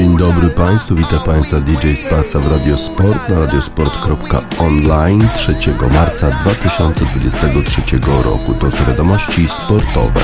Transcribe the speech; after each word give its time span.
Dzień 0.00 0.16
dobry 0.16 0.48
Państwu, 0.48 0.94
witam 0.94 1.20
Państwa 1.26 1.60
DJ 1.60 1.92
Spaca 1.92 2.40
w 2.40 2.52
Radiosport 2.52 3.28
na 3.28 3.38
radiosport.online 3.38 5.28
3 5.34 5.54
marca 5.92 6.30
2023 6.30 7.82
roku. 8.24 8.54
To 8.54 8.70
są 8.70 8.84
wiadomości 8.84 9.48
sportowe. 9.48 10.20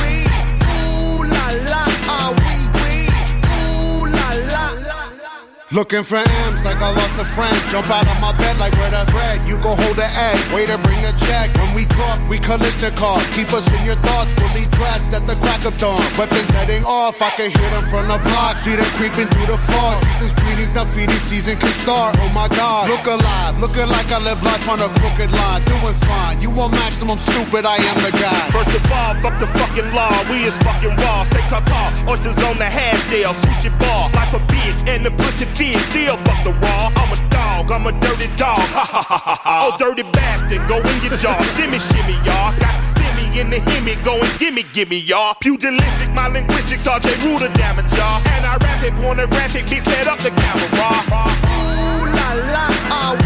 Looking 5.72 6.04
for 6.04 6.22
M's 6.22 6.64
like 6.64 6.78
I 6.78 6.94
lost 6.94 7.18
a 7.18 7.24
friend. 7.24 7.58
Jump 7.74 7.90
out 7.90 8.06
of 8.06 8.20
my 8.22 8.30
bed 8.38 8.54
like 8.56 8.70
red 8.78 8.94
that 8.94 9.10
bread. 9.10 9.42
You 9.50 9.58
go 9.58 9.74
hold 9.74 9.98
the 9.98 10.06
egg. 10.06 10.38
Way 10.54 10.62
to 10.70 10.78
bring 10.78 11.02
the 11.02 11.10
check. 11.26 11.50
When 11.58 11.74
we 11.74 11.82
talk, 11.90 12.22
we 12.30 12.38
cars. 12.38 13.26
Keep 13.34 13.50
us 13.50 13.66
in 13.74 13.82
your 13.82 13.98
thoughts. 13.98 14.30
Fully 14.38 14.70
dressed 14.78 15.10
at 15.10 15.26
the 15.26 15.34
crack 15.42 15.66
of 15.66 15.74
dawn. 15.74 15.98
Weapons 16.14 16.46
heading 16.54 16.86
off. 16.86 17.18
I 17.20 17.30
can 17.34 17.50
hear 17.50 17.70
them 17.74 17.82
from 17.90 18.06
the 18.06 18.14
block. 18.22 18.62
See 18.62 18.78
them 18.78 18.86
creeping 18.94 19.26
through 19.26 19.50
the 19.50 19.58
fog. 19.58 19.98
Season's 19.98 20.38
greetings. 20.38 20.70
Now 20.70 20.86
feeding 20.86 21.18
season 21.18 21.58
can 21.58 21.74
start. 21.82 22.14
Oh 22.22 22.30
my 22.30 22.46
God. 22.46 22.86
Look 22.86 23.02
alive. 23.10 23.58
Looking 23.58 23.90
like 23.90 24.06
I 24.14 24.22
live 24.22 24.38
life 24.46 24.68
on 24.70 24.78
a 24.78 24.86
crooked 25.02 25.34
line. 25.34 25.66
Doing 25.66 25.98
fine. 26.06 26.40
You 26.40 26.50
want 26.50 26.78
maximum 26.78 27.18
stupid. 27.18 27.66
I 27.66 27.74
am 27.90 27.98
the 28.06 28.14
guy. 28.14 28.54
First 28.54 28.70
of 28.70 28.86
all, 28.86 29.18
fuck 29.18 29.42
the 29.42 29.50
fucking 29.50 29.90
law. 29.90 30.14
We 30.30 30.46
is 30.46 30.54
fucking 30.62 30.94
raw. 30.94 31.26
Stay 31.26 31.42
tall. 31.50 31.90
Oysters 32.06 32.38
on 32.46 32.54
the 32.54 32.70
half 32.70 33.02
shell. 33.10 33.34
Sushi 33.34 33.74
bar. 33.82 34.14
Like 34.14 34.30
a 34.30 34.38
bitch. 34.46 34.78
And 34.86 35.02
the 35.04 35.10
pussy 35.10 35.55
fish, 35.56 35.76
still 35.88 36.16
fuck 36.18 36.44
the 36.44 36.52
raw. 36.52 36.92
I'm 36.96 37.12
a 37.12 37.18
dog, 37.30 37.72
I'm 37.72 37.86
a 37.86 37.92
dirty 38.00 38.28
dog. 38.36 38.60
Ha 38.76 38.84
ha 38.84 39.02
ha 39.02 39.18
ha 39.18 39.34
ha. 39.42 39.54
Oh, 39.64 39.76
dirty 39.78 40.04
bastard, 40.12 40.68
go 40.68 40.76
in 40.78 40.96
your 41.02 41.16
jaw. 41.16 41.40
shimmy, 41.56 41.78
shimmy, 41.78 42.16
y'all. 42.28 42.52
Got 42.60 42.76
simmy 42.94 43.40
in 43.40 43.50
the 43.50 43.56
himmy, 43.56 43.96
go 44.04 44.20
and 44.20 44.38
gimme, 44.38 44.64
gimme, 44.72 44.98
y'all. 44.98 45.34
Pugilistic, 45.40 46.12
my 46.14 46.28
linguistics, 46.28 46.86
RJ 46.86 47.08
Ruder 47.24 47.52
damage, 47.54 47.92
y'all. 47.92 48.20
And 48.34 48.44
I 48.44 48.56
rap 48.60 48.84
it, 48.84 48.94
pornographic, 48.94 49.66
bitch, 49.66 49.82
set 49.82 50.06
up 50.06 50.18
the 50.20 50.30
camera. 50.30 50.66
Ooh 51.08 52.04
la 52.16 52.28
la, 52.52 53.25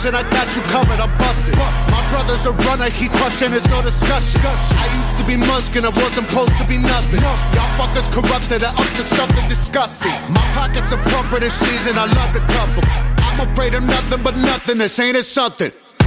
disruption, 0.00 0.14
I 0.14 0.30
got 0.30 0.56
you 0.56 0.62
covered, 0.62 1.00
I'm 1.00 1.16
busting. 1.18 1.56
My 1.90 2.02
brother's 2.10 2.44
a 2.46 2.52
runner, 2.52 2.90
he 2.90 3.08
crushing, 3.08 3.50
there's 3.50 3.68
no 3.68 3.82
discussion. 3.82 4.40
I 4.44 4.86
used 4.96 5.20
to 5.20 5.26
be 5.26 5.36
muskin', 5.36 5.84
I 5.84 5.88
wasn't 5.88 6.28
supposed 6.30 6.56
to 6.58 6.66
be 6.66 6.78
nothing. 6.78 7.20
Y'all 7.20 7.70
fuckers 7.78 8.10
corrupted, 8.10 8.64
I 8.64 8.70
up 8.70 8.76
to 8.76 9.02
something 9.02 9.48
disgusting. 9.48 10.12
My 10.28 10.44
pockets 10.54 10.92
are 10.92 11.02
plumper 11.04 11.40
this 11.40 11.54
season, 11.54 11.98
I 11.98 12.06
love 12.06 12.32
to 12.32 12.40
dump 12.40 12.80
them. 12.80 12.90
I'm 13.18 13.50
afraid 13.50 13.74
of 13.74 13.84
nothing 13.84 14.22
but 14.22 14.36
nothing, 14.36 14.78
this 14.78 14.98
ain't 14.98 15.16
it 15.16 15.24
something. 15.24 15.72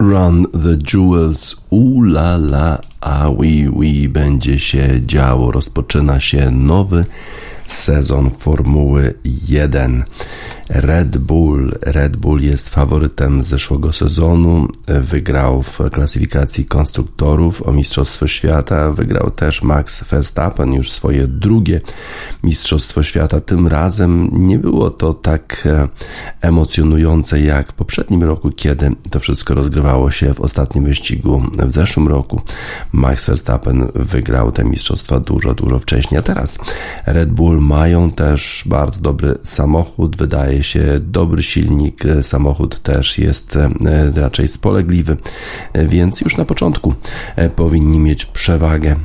Run 0.00 0.46
the 0.52 0.76
Jewels, 0.76 1.56
ula 1.70 2.36
la, 2.36 2.78
a 3.00 3.28
wee 3.30 3.68
wee 3.68 4.08
będzie 4.08 4.58
się 4.58 5.00
działo. 5.06 5.50
Rozpoczyna 5.50 6.20
się 6.20 6.50
nowy 6.50 7.04
sezon 7.66 8.30
Formuły 8.38 9.14
1. 9.48 10.04
Red 10.68 11.18
Bull. 11.18 11.78
Red 11.82 12.16
Bull 12.16 12.42
jest 12.42 12.68
faworytem 12.68 13.42
zeszłego 13.42 13.92
sezonu. 13.92 14.68
Wygrał 14.86 15.62
w 15.62 15.78
klasyfikacji 15.92 16.64
konstruktorów 16.64 17.68
o 17.68 17.72
Mistrzostwo 17.72 18.26
Świata. 18.26 18.92
Wygrał 18.92 19.30
też 19.30 19.62
Max 19.62 20.04
Verstappen 20.04 20.72
już 20.72 20.90
swoje 20.90 21.26
drugie 21.26 21.80
Mistrzostwo 22.42 23.02
Świata. 23.02 23.40
Tym 23.40 23.68
razem 23.68 24.30
nie 24.32 24.58
było 24.58 24.90
to 24.90 25.14
tak 25.14 25.66
e, 25.66 25.88
emocjonujące 26.40 27.40
jak 27.40 27.68
w 27.68 27.72
poprzednim 27.72 28.24
roku, 28.24 28.50
kiedy 28.56 28.90
to 29.10 29.20
wszystko 29.20 29.54
rozgrywało 29.54 30.10
się 30.10 30.34
w 30.34 30.40
ostatnim 30.40 30.84
wyścigu 30.84 31.42
w 31.58 31.72
zeszłym 31.72 32.08
roku. 32.08 32.40
Max 32.92 33.26
Verstappen 33.26 33.88
wygrał 33.94 34.52
te 34.52 34.64
mistrzostwa 34.64 35.20
dużo, 35.20 35.54
dużo 35.54 35.78
wcześniej. 35.78 36.18
A 36.18 36.22
teraz 36.22 36.58
Red 37.06 37.30
Bull 37.30 37.60
mają 37.60 38.12
też 38.12 38.62
bardzo 38.66 39.00
dobry 39.00 39.34
samochód. 39.42 40.16
Wydaje 40.16 40.57
się 40.62 41.00
dobry 41.00 41.42
silnik, 41.42 42.06
e, 42.06 42.22
samochód 42.22 42.82
też 42.82 43.18
jest 43.18 43.56
e, 43.56 43.70
raczej 44.14 44.48
spolegliwy, 44.48 45.16
e, 45.72 45.86
więc 45.86 46.20
już 46.20 46.36
na 46.36 46.44
początku 46.44 46.94
powinni 47.56 47.98
mieć 47.98 48.24
przewagę 48.24 48.96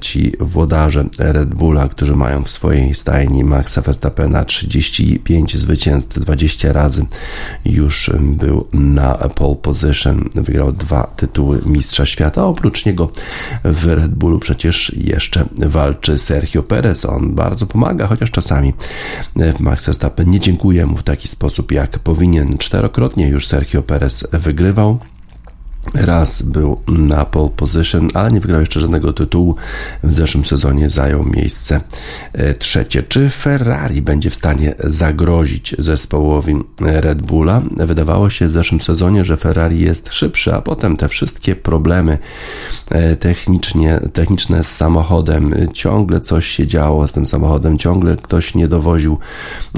ci 0.00 0.32
włodarze 0.40 1.04
Red 1.18 1.54
Bulla, 1.54 1.88
którzy 1.88 2.16
mają 2.16 2.44
w 2.44 2.50
swojej 2.50 2.94
stajni 2.94 3.44
Maxa 3.44 3.80
Verstappena 3.80 4.44
35 4.44 5.58
zwycięstw, 5.58 6.18
20 6.18 6.72
razy 6.72 7.06
już 7.64 8.10
był 8.20 8.66
na 8.72 9.14
pole 9.14 9.56
position, 9.56 10.28
wygrał 10.34 10.72
dwa 10.72 11.12
tytuły 11.16 11.60
mistrza 11.66 12.06
świata, 12.06 12.44
oprócz 12.44 12.86
niego 12.86 13.10
w 13.64 13.86
Red 13.86 14.14
Bullu 14.14 14.38
przecież 14.38 14.92
jeszcze 14.96 15.44
walczy 15.56 16.18
Sergio 16.18 16.62
Perez, 16.62 17.04
on 17.04 17.34
bardzo 17.34 17.66
pomaga, 17.66 18.06
chociaż 18.06 18.30
czasami 18.30 18.72
Max 19.60 19.84
Verstappen 19.84 20.30
nie 20.30 20.40
dziękuję 20.40 20.86
w 20.96 21.02
taki 21.02 21.28
sposób, 21.28 21.72
jak 21.72 21.98
powinien. 21.98 22.58
Czterokrotnie 22.58 23.28
już 23.28 23.46
Sergio 23.46 23.82
Perez 23.82 24.26
wygrywał. 24.32 24.98
Raz 25.94 26.42
był 26.42 26.80
na 26.88 27.24
pole 27.24 27.50
position, 27.56 28.08
ale 28.14 28.32
nie 28.32 28.40
wygrał 28.40 28.60
jeszcze 28.60 28.80
żadnego 28.80 29.12
tytułu. 29.12 29.54
W 30.02 30.12
zeszłym 30.12 30.44
sezonie 30.44 30.90
zajął 30.90 31.24
miejsce 31.24 31.80
e, 32.32 32.54
trzecie. 32.54 33.02
Czy 33.02 33.30
Ferrari 33.30 34.02
będzie 34.02 34.30
w 34.30 34.34
stanie 34.34 34.74
zagrozić 34.84 35.76
zespołowi 35.78 36.54
Red 36.80 37.22
Bulla? 37.22 37.62
Wydawało 37.76 38.30
się 38.30 38.48
w 38.48 38.52
zeszłym 38.52 38.80
sezonie, 38.80 39.24
że 39.24 39.36
Ferrari 39.36 39.80
jest 39.80 40.12
szybszy, 40.12 40.54
a 40.54 40.62
potem 40.62 40.96
te 40.96 41.08
wszystkie 41.08 41.56
problemy 41.56 42.18
e, 42.90 43.16
technicznie, 43.16 44.00
techniczne 44.12 44.64
z 44.64 44.76
samochodem, 44.76 45.54
ciągle 45.72 46.20
coś 46.20 46.46
się 46.46 46.66
działo 46.66 47.06
z 47.06 47.12
tym 47.12 47.26
samochodem, 47.26 47.78
ciągle 47.78 48.16
ktoś 48.16 48.54
nie 48.54 48.68
dowoził 48.68 49.18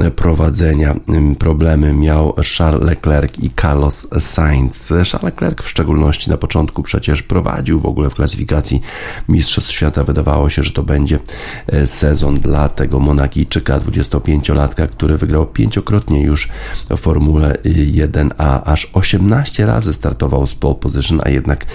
e, 0.00 0.10
prowadzenia. 0.10 0.94
Problemy 1.38 1.92
miał 1.92 2.34
Charles 2.58 2.88
Leclerc 2.88 3.38
i 3.38 3.50
Carlos 3.60 4.08
Sainz. 4.18 4.88
Charles 4.88 5.22
Leclerc 5.22 5.62
w 5.62 5.68
szczególności 5.68 5.99
na 6.30 6.36
początku 6.36 6.82
przecież 6.82 7.22
prowadził 7.22 7.80
w 7.80 7.86
ogóle 7.86 8.10
w 8.10 8.14
klasyfikacji 8.14 8.82
Mistrzostw 9.28 9.72
Świata. 9.72 10.04
Wydawało 10.04 10.50
się, 10.50 10.62
że 10.62 10.72
to 10.72 10.82
będzie 10.82 11.18
e, 11.66 11.86
sezon 11.86 12.34
dla 12.34 12.68
tego 12.68 13.00
Monakijczyka, 13.00 13.78
25-latka, 13.78 14.88
który 14.88 15.18
wygrał 15.18 15.46
pięciokrotnie 15.46 16.22
już 16.22 16.48
w 16.90 16.96
Formule 16.96 17.52
1A, 17.64 18.60
aż 18.64 18.90
18 18.92 19.66
razy 19.66 19.92
startował 19.92 20.46
z 20.46 20.54
pole 20.54 20.74
position, 20.74 21.20
a 21.24 21.30
jednak 21.30 21.66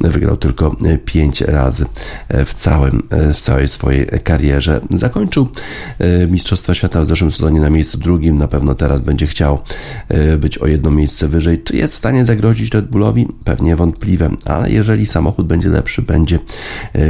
wygrał 0.00 0.36
tylko 0.36 0.76
5 1.04 1.40
razy 1.40 1.86
e, 2.28 2.44
w, 2.44 2.54
całym, 2.54 3.02
e, 3.10 3.32
w 3.32 3.40
całej 3.40 3.68
swojej 3.68 4.06
karierze. 4.24 4.80
Zakończył 4.90 5.48
Mistrzostwa 6.28 6.74
Świata 6.74 7.00
w 7.00 7.06
zeszłym 7.06 7.30
sezonie 7.30 7.60
na 7.60 7.70
miejscu 7.70 7.98
drugim, 7.98 8.38
na 8.38 8.48
pewno 8.48 8.74
teraz 8.74 9.00
będzie 9.00 9.26
chciał 9.26 9.62
być 10.38 10.58
o 10.58 10.66
jedno 10.66 10.90
miejsce 10.90 11.28
wyżej. 11.28 11.62
Czy 11.62 11.76
jest 11.76 11.94
w 11.94 11.96
stanie 11.96 12.24
zagrozić 12.24 12.74
Red 12.74 12.88
Bullowi? 12.88 13.28
Pewnie 13.44 13.61
niewątpliwe, 13.62 14.30
ale 14.44 14.70
jeżeli 14.70 15.06
samochód 15.06 15.46
będzie 15.46 15.68
lepszy, 15.68 16.02
będzie 16.02 16.38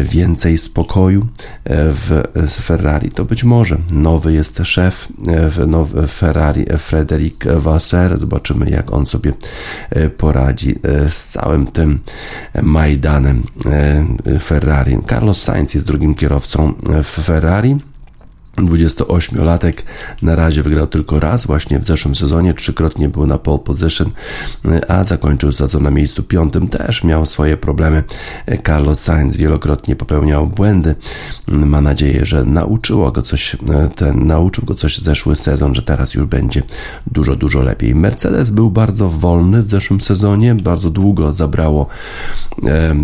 więcej 0.05 0.59
spokoju 0.59 1.27
w 1.65 2.23
Ferrari, 2.49 3.11
to 3.11 3.25
być 3.25 3.45
może 3.45 3.79
nowy 3.93 4.33
jest 4.33 4.61
szef 4.65 5.09
w 5.51 5.67
nowy 5.67 6.09
Ferrari, 6.09 6.67
Frederic 6.79 7.37
Vasser. 7.57 8.19
Zobaczymy, 8.19 8.71
jak 8.71 8.93
on 8.93 9.07
sobie 9.07 9.33
poradzi 10.19 10.75
z 11.09 11.25
całym 11.25 11.67
tym 11.67 11.99
Majdanem 12.63 13.47
Ferrari. 14.41 14.99
Carlos 15.09 15.43
Sainz 15.43 15.75
jest 15.75 15.87
drugim 15.87 16.15
kierowcą 16.15 16.75
w 17.05 17.09
Ferrari. 17.25 17.77
28-latek 18.57 19.83
na 20.23 20.37
razie 20.37 20.63
wygrał 20.63 20.87
tylko 20.87 21.21
raz, 21.21 21.47
właśnie 21.47 21.79
w 21.79 21.85
zeszłym 21.85 22.15
sezonie, 22.15 22.55
trzykrotnie 22.55 23.09
był 23.09 23.27
na 23.27 23.39
pole 23.39 23.59
position, 23.59 24.11
a 24.89 25.05
zakończył 25.05 25.53
sezon 25.53 25.83
na 25.83 25.91
miejscu 25.91 26.23
piątym. 26.23 26.69
Też 26.69 27.05
miał 27.05 27.27
swoje 27.27 27.57
problemy. 27.57 28.05
Carlos 28.67 29.01
Sainz 29.01 29.37
wielokrotnie 29.37 29.97
popełniał 29.97 30.47
błędy. 30.47 30.95
Ma 31.49 31.81
nadzieję, 31.81 32.27
że 32.27 32.45
nauczyło 32.45 33.13
go 33.13 33.23
coś, 33.23 33.57
ten, 33.97 34.27
nauczył 34.27 34.65
go 34.65 34.75
coś 34.75 34.99
zeszły 34.99 35.37
sezon, 35.37 35.75
że 35.75 35.83
teraz 35.83 36.15
już 36.15 36.27
będzie 36.27 36.63
dużo, 37.07 37.37
dużo 37.37 37.63
lepiej. 37.63 37.95
Mercedes 37.95 38.51
był 38.51 38.71
bardzo 38.71 39.11
wolny 39.11 39.63
w 39.63 39.67
zeszłym 39.67 40.01
sezonie, 40.01 40.55
bardzo 40.55 40.91
długo 40.91 41.35
zabrało 41.35 41.87
e, 42.67 42.95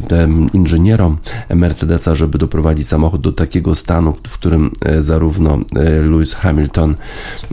inżynierom 0.53 1.19
Mercedesa, 1.55 2.15
żeby 2.15 2.39
doprowadzić 2.39 2.89
samochód 2.89 3.21
do 3.21 3.33
takiego 3.33 3.75
stanu, 3.75 4.15
w 4.27 4.39
którym 4.39 4.71
e, 4.85 5.03
zarówno 5.03 5.38
zarówno 5.38 5.58
e, 5.76 6.02
Lewis 6.02 6.35
Hamilton, 6.35 6.96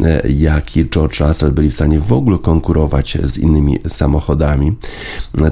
e, 0.04 0.22
jak 0.30 0.78
i 0.78 0.90
George 0.90 1.20
Russell 1.20 1.52
byli 1.52 1.70
w 1.70 1.74
stanie 1.74 2.00
w 2.00 2.14
ogóle 2.14 2.38
konkurować 2.38 3.18
z 3.24 3.38
innymi 3.38 3.80
samochodami. 3.88 4.76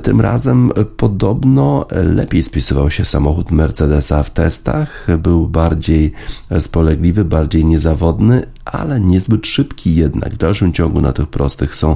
Tym 0.04 0.22
razem 0.22 0.72
podobno 0.98 1.86
lepiej 1.92 2.44
spisywał 2.44 2.92
się 2.92 3.06
samochód 3.06 3.52
Mercedesa 3.52 4.24
w 4.24 4.30
testach, 4.30 5.08
był 5.18 5.48
bardziej 5.48 6.12
spolegliwy, 6.60 7.26
bardziej 7.26 7.66
niezawodny, 7.66 8.46
ale 8.66 9.00
niezbyt 9.00 9.48
szybki 9.48 9.96
jednak. 9.96 10.34
W 10.34 10.38
dalszym 10.38 10.74
ciągu 10.74 11.02
na 11.02 11.12
tych 11.12 11.28
prostych 11.28 11.76
są 11.76 11.96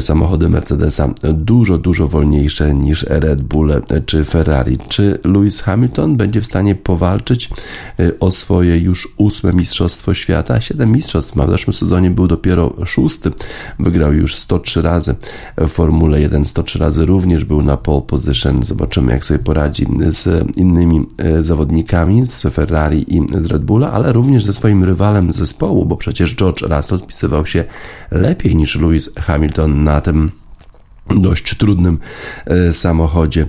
samochody 0.00 0.48
Mercedesa 0.48 1.14
dużo, 1.34 1.78
dużo 1.78 2.08
wolniejsze 2.08 2.74
niż 2.74 3.02
Red 3.02 3.42
Bull 3.42 3.72
czy 4.06 4.24
Ferrari. 4.24 4.78
Czy 4.88 5.18
Lewis 5.24 5.60
Hamilton 5.60 6.16
będzie 6.16 6.40
w 6.40 6.46
stanie 6.46 6.74
powalczyć 6.74 7.50
e, 7.98 8.18
o 8.20 8.30
swoje 8.30 8.78
już 8.78 9.08
ósme 9.16 9.52
Mistrzostwo 9.54 10.14
Świata? 10.14 10.60
Siedem 10.60 10.92
mistrzostw 10.92 11.36
ma. 11.36 11.46
W 11.46 11.50
zeszłym 11.50 11.74
sezonie 11.74 12.10
był 12.10 12.28
dopiero 12.28 12.72
szósty. 12.86 13.30
Wygrał 13.78 14.12
już 14.12 14.36
103 14.36 14.82
razy 14.82 15.14
w 15.56 15.68
Formule 15.68 16.20
1. 16.20 16.44
103 16.44 16.78
razy 16.78 17.06
również 17.06 17.44
był 17.44 17.62
na 17.62 17.76
pole 17.76 18.02
position. 18.02 18.62
Zobaczymy, 18.62 19.12
jak 19.12 19.24
sobie 19.24 19.38
poradzi 19.38 19.86
z 20.08 20.50
innymi 20.56 21.06
e, 21.18 21.42
zawodnikami 21.42 22.26
z 22.26 22.42
Ferrari 22.42 23.16
i 23.16 23.26
z 23.42 23.46
Red 23.46 23.64
Bulla, 23.64 23.92
ale 23.92 24.12
również 24.12 24.44
ze 24.44 24.54
swoim 24.54 24.84
rywalem 24.84 25.32
zespołu 25.32 25.84
bo 25.84 25.96
przecież 25.96 26.36
George 26.36 26.62
Russell 26.62 26.98
spisywał 26.98 27.46
się 27.46 27.64
lepiej 28.10 28.56
niż 28.56 28.76
Lewis 28.76 29.10
Hamilton 29.16 29.84
na 29.84 30.00
tym 30.00 30.30
dość 31.10 31.56
trudnym 31.56 31.98
e, 32.46 32.72
samochodzie 32.72 33.46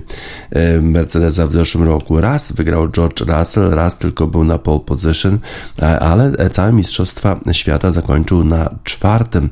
e, 0.50 0.80
Mercedesa 0.80 1.46
w 1.46 1.52
zeszłym 1.52 1.84
roku. 1.84 2.20
Raz 2.20 2.52
wygrał 2.52 2.88
George 2.88 3.20
Russell, 3.20 3.70
raz 3.70 3.98
tylko 3.98 4.26
był 4.26 4.44
na 4.44 4.58
pole 4.58 4.80
position, 4.80 5.38
e, 5.82 6.00
ale 6.00 6.50
całe 6.50 6.72
Mistrzostwa 6.72 7.40
Świata 7.52 7.90
zakończył 7.90 8.44
na 8.44 8.70
czwartym 8.84 9.50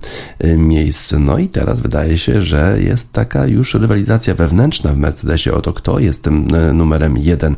miejscu. 0.57 1.21
No 1.21 1.39
i 1.39 1.49
teraz 1.49 1.81
wydaje 1.81 2.19
się, 2.19 2.41
że 2.41 2.77
jest 2.81 3.13
taka 3.13 3.47
już 3.47 3.75
rywalizacja 3.75 4.35
wewnętrzna 4.35 4.93
w 4.93 4.97
Mercedesie 4.97 5.53
o 5.53 5.61
to, 5.61 5.73
kto 5.73 5.99
jest 5.99 6.23
tym 6.23 6.49
numerem 6.73 7.19
jeden. 7.19 7.57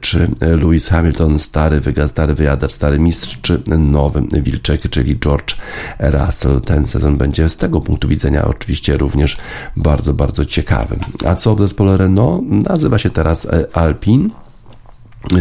Czy 0.00 0.28
Lewis 0.40 0.88
Hamilton, 0.88 1.38
stary 1.38 1.80
wyga, 1.80 2.08
stary 2.08 2.34
wyjadacz, 2.34 2.72
stary 2.72 2.98
mistrz, 2.98 3.38
czy 3.42 3.62
nowy 3.78 4.22
wilczek, 4.42 4.90
czyli 4.90 5.18
George 5.18 5.56
Russell. 5.98 6.60
Ten 6.60 6.86
sezon 6.86 7.16
będzie 7.16 7.48
z 7.48 7.56
tego 7.56 7.80
punktu 7.80 8.08
widzenia 8.08 8.44
oczywiście 8.44 8.96
również 8.96 9.36
bardzo, 9.76 10.14
bardzo 10.14 10.44
ciekawym. 10.44 11.00
A 11.26 11.34
co 11.34 11.54
w 11.54 11.58
zespole 11.58 11.96
Renault? 11.96 12.44
Nazywa 12.48 12.98
się 12.98 13.10
teraz 13.10 13.46
e, 13.46 13.66
Alpine. 13.72 14.28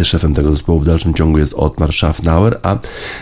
Szefem 0.04 0.34
tego 0.34 0.52
zespołu 0.52 0.80
w 0.80 0.86
dalszym 0.86 1.14
ciągu 1.14 1.38
jest 1.38 1.54
Otmar 1.54 1.94
Schaffnauer, 1.94 2.60
a 2.64 2.78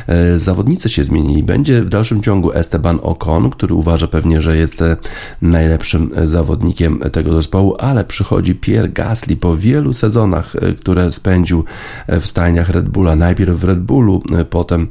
e, 0.08 0.40
zawodnicy 0.40 0.90
się 0.90 1.06
zmienili. 1.06 1.44
Będzie 1.44 1.82
w 1.82 1.90
dalszym 1.90 2.22
ciągu 2.22 2.54
Esteban 2.54 3.00
Ocon, 3.02 3.50
który 3.50 3.74
uważa 3.74 4.08
pewnie, 4.08 4.42
że 4.42 4.58
jest 4.58 4.82
e, 4.82 4.98
najlepszym 5.42 6.12
e, 6.16 6.28
zawodnikiem 6.28 7.00
tego 7.12 7.34
zespołu, 7.34 7.76
ale 7.80 8.04
przychodzi 8.06 8.56
Pierre 8.56 8.90
Gasly 8.90 9.36
po 9.36 9.58
wielu 9.58 9.94
sezonach, 9.94 10.54
które 10.80 11.12
spędził 11.12 11.64
w 12.08 12.26
stajniach 12.26 12.70
Red 12.70 12.90
Bulla. 12.90 13.16
Najpierw 13.16 13.60
w 13.60 13.64
Red 13.64 13.80
Bullu, 13.80 14.24
potem 14.50 14.88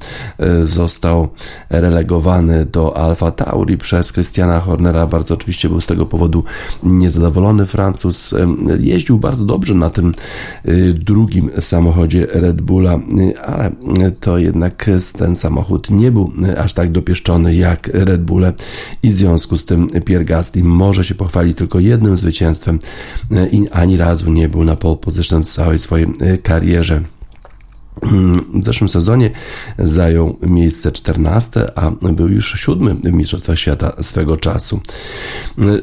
został 0.64 1.28
relegowany 1.70 2.66
do 2.66 2.96
Alfa 2.96 3.30
Tauri 3.30 3.78
przez 3.78 4.12
Christiana 4.12 4.60
Hornera. 4.60 5.06
Bardzo 5.06 5.34
oczywiście 5.34 5.68
był 5.68 5.80
z 5.80 5.86
tego 5.86 6.06
powodu 6.06 6.44
niezadowolony 6.82 7.66
Francuz. 7.66 8.34
Jeździł 8.80 9.18
bardzo 9.18 9.44
dobrze 9.44 9.74
na 9.74 9.90
tym 9.90 10.12
drugim 10.94 11.50
samochodzie 11.64 12.26
Red 12.30 12.60
Bulla, 12.60 13.00
ale 13.46 13.70
to 14.20 14.38
jednak 14.38 14.90
ten 15.18 15.36
samochód 15.36 15.90
nie 15.90 16.12
był 16.12 16.32
aż 16.58 16.74
tak 16.74 16.90
dopieszczony 16.90 17.54
jak 17.54 17.90
Red 17.92 18.22
Bull 18.22 18.42
i 19.02 19.08
w 19.08 19.12
związku 19.12 19.56
z 19.56 19.64
tym 19.64 19.88
Pierre 20.04 20.24
Gasly 20.24 20.64
może 20.64 21.04
się 21.04 21.14
pochwalić 21.14 21.58
tylko 21.58 21.80
jednym 21.80 22.16
zwycięstwem 22.16 22.78
i 23.52 23.68
ani 23.72 23.96
razu 23.96 24.32
nie 24.32 24.48
był 24.48 24.64
na 24.64 24.76
pole 24.76 24.96
position 24.96 25.44
w 25.44 25.46
całej 25.46 25.78
swojej 25.78 26.06
karierze. 26.42 27.02
W 28.02 28.64
zeszłym 28.64 28.88
sezonie 28.88 29.30
zajął 29.78 30.38
miejsce 30.42 30.92
14, 30.92 31.78
a 31.78 31.90
był 31.90 32.28
już 32.28 32.52
siódmy 32.60 32.94
w 32.94 33.12
Mistrzostwach 33.12 33.58
Świata 33.58 33.92
swego 34.02 34.36
czasu. 34.36 34.80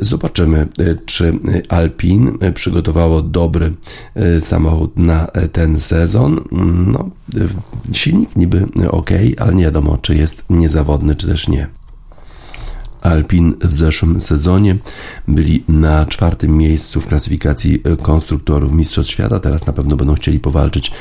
Zobaczymy, 0.01 0.67
czy 1.05 1.39
Alpin 1.69 2.37
przygotowało 2.53 3.21
dobry 3.21 3.73
e, 4.15 4.41
samochód 4.41 4.97
na 4.97 5.27
ten 5.51 5.79
sezon. 5.79 6.41
No, 6.87 7.09
silnik 7.93 8.35
niby 8.35 8.65
ok, 8.91 9.09
ale 9.37 9.53
nie 9.53 9.63
wiadomo, 9.63 9.97
czy 9.97 10.15
jest 10.15 10.43
niezawodny, 10.49 11.15
czy 11.15 11.27
też 11.27 11.47
nie. 11.47 11.78
Alpin 13.01 13.53
w 13.61 13.73
zeszłym 13.73 14.21
sezonie 14.21 14.75
byli 15.27 15.63
na 15.67 16.05
czwartym 16.05 16.57
miejscu 16.57 17.01
w 17.01 17.07
klasyfikacji 17.07 17.83
konstruktorów 18.01 18.73
Mistrzostw 18.73 19.11
Świata. 19.11 19.39
Teraz 19.39 19.65
na 19.65 19.73
pewno 19.73 19.95
będą 19.95 20.15
chcieli 20.15 20.39
powalczyć 20.39 20.91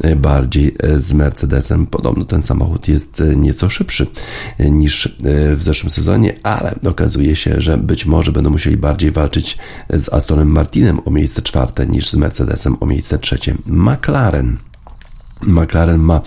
e, 0.00 0.16
bardziej 0.16 0.74
e, 0.78 1.00
z 1.00 1.12
Mercedesem. 1.12 1.86
Podobno 1.86 2.24
ten 2.24 2.42
samochód 2.42 2.88
jest 2.88 3.20
e, 3.20 3.36
nieco 3.36 3.70
szybszy 3.70 4.06
niż 4.58 5.16
w 5.56 5.62
zeszłym 5.62 5.90
sezonie, 5.90 6.34
ale 6.42 6.74
okazuje 6.88 7.36
się, 7.36 7.60
że 7.60 7.78
być 7.78 8.06
może 8.06 8.32
będą 8.32 8.50
musieli 8.50 8.76
bardziej 8.76 9.12
walczyć 9.12 9.58
z 9.90 10.12
Astonem 10.12 10.48
Martinem 10.48 11.00
o 11.04 11.10
miejsce 11.10 11.42
czwarte 11.42 11.86
niż 11.86 12.10
z 12.10 12.16
Mercedesem 12.16 12.76
o 12.80 12.86
miejsce 12.86 13.18
trzecie. 13.18 13.54
McLaren 13.66 14.67
McLaren 15.46 16.00
ma 16.00 16.20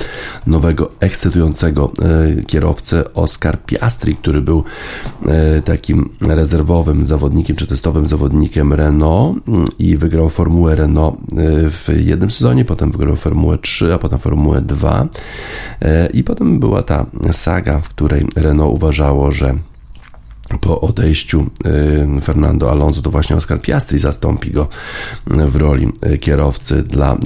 nowego 0.48 0.92
ekscytującego 1.00 1.92
e, 2.02 2.44
kierowcę 2.44 3.14
Oscar 3.14 3.66
Piastri, 3.66 4.16
który 4.16 4.42
był 4.42 4.64
e, 5.28 5.62
takim 5.62 6.10
rezerwowym 6.22 7.06
zawodnikiem 7.06 7.56
czy 7.56 7.68
testowym 7.68 8.06
zawodnikiem 8.08 8.74
Renault 8.74 9.48
mm, 9.48 9.68
i 9.80 9.98
wygrał 9.98 10.30
Formułę 10.30 10.76
Renault 10.76 11.16
e, 11.16 11.70
w 11.70 11.90
jednym 11.96 12.32
sezonie, 12.32 12.66
potem 12.66 12.92
wygrał 12.92 13.16
Formułę 13.16 13.58
3, 13.58 13.94
a 13.94 13.98
potem 13.98 14.20
Formułę 14.20 14.62
2 14.62 15.08
i 16.14 16.24
potem 16.24 16.60
była 16.60 16.84
ta 16.84 17.06
saga, 17.32 17.80
w 17.80 17.90
której 17.90 18.28
Renault 18.36 18.76
uważało, 18.76 19.32
że 19.32 19.56
po 20.60 20.82
odejściu 20.82 21.50
y, 22.18 22.22
Fernando 22.22 22.72
Alonso 22.72 23.02
to 23.02 23.12
właśnie 23.12 23.36
Oscar 23.36 23.62
Piastri 23.62 24.00
zastąpi 24.00 24.52
go 24.52 24.68
w 25.28 25.56
roli 25.56 25.88
y, 26.14 26.18
kierowcy 26.18 26.84
dla 26.84 27.18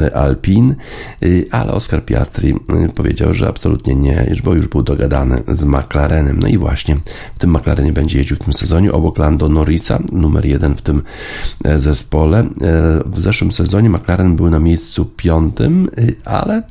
y, 1.24 1.46
ale 1.51 1.72
Oscar 1.72 2.05
Piastri 2.05 2.55
powiedział, 2.96 3.34
że 3.34 3.48
absolutnie 3.48 3.96
nie, 3.96 4.36
bo 4.44 4.53
już 4.53 4.67
był 4.67 4.84
dogadany 4.84 5.44
z 5.48 5.65
McLarenem. 5.65 6.39
No 6.39 6.48
i 6.48 6.58
właśnie 6.58 6.98
w 7.36 7.39
tym 7.39 7.50
McLarenie 7.58 7.94
będzie 7.94 8.17
jeździł 8.17 8.36
w 8.36 8.39
tym 8.39 8.53
sezonie 8.53 8.91
obok 8.91 9.17
Lando 9.17 9.50
Norrisa, 9.50 10.00
numer 10.12 10.46
jeden 10.46 10.75
w 10.75 10.82
tym 10.82 11.01
zespole. 11.75 12.50
W 13.05 13.22
zeszłym 13.22 13.51
sezonie 13.51 13.89
McLaren 13.89 14.36
był 14.36 14.50
na 14.50 14.60
miejscu 14.60 15.05
piątym, 15.05 15.89
ale 16.25 16.63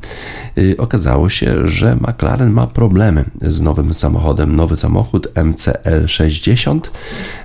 okazało 0.79 1.29
się, 1.29 1.67
że 1.67 1.97
McLaren 1.97 2.51
ma 2.51 2.67
problemy 2.67 3.25
z 3.43 3.61
nowym 3.61 3.95
samochodem. 3.95 4.57
Nowy 4.57 4.77
samochód 4.77 5.29
MCL 5.45 6.07
60 6.45 6.75
60 6.75 6.91